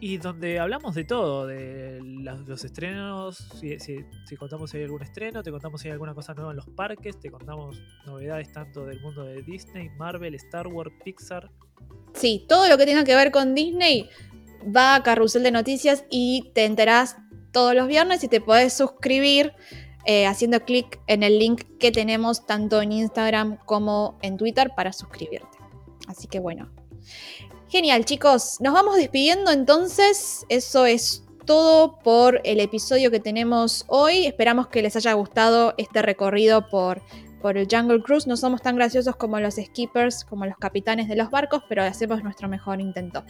[0.00, 5.50] y donde hablamos de todo, de los estrenos, si contamos si hay algún estreno, te
[5.50, 9.24] contamos si hay alguna cosa nueva en los parques, te contamos novedades tanto del mundo
[9.24, 11.50] de Disney, Marvel, Star Wars, Pixar.
[12.12, 14.08] Sí, todo lo que tenga que ver con Disney
[14.64, 17.16] va a Carrusel de Noticias y te enterás
[17.52, 19.52] todos los viernes y te podés suscribir
[20.06, 24.92] eh, haciendo clic en el link que tenemos tanto en Instagram como en Twitter para
[24.92, 25.56] suscribirte.
[26.08, 26.70] Así que bueno.
[27.74, 28.58] Genial, chicos.
[28.60, 30.46] Nos vamos despidiendo entonces.
[30.48, 34.26] Eso es todo por el episodio que tenemos hoy.
[34.26, 37.02] Esperamos que les haya gustado este recorrido por,
[37.42, 38.28] por el Jungle Cruise.
[38.28, 42.22] No somos tan graciosos como los skippers, como los capitanes de los barcos, pero hacemos
[42.22, 43.24] nuestro mejor intento.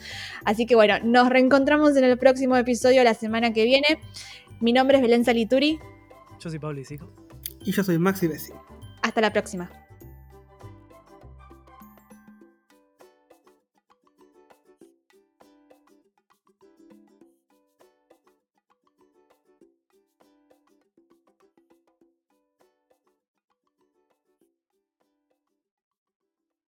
[0.45, 3.99] Así que bueno, nos reencontramos en el próximo episodio la semana que viene.
[4.61, 5.79] Mi nombre es Belén Salituri.
[6.39, 7.11] Yo soy Pablo Isico.
[7.65, 8.53] Y yo soy Maxi Bessi.
[9.01, 9.71] Hasta la próxima.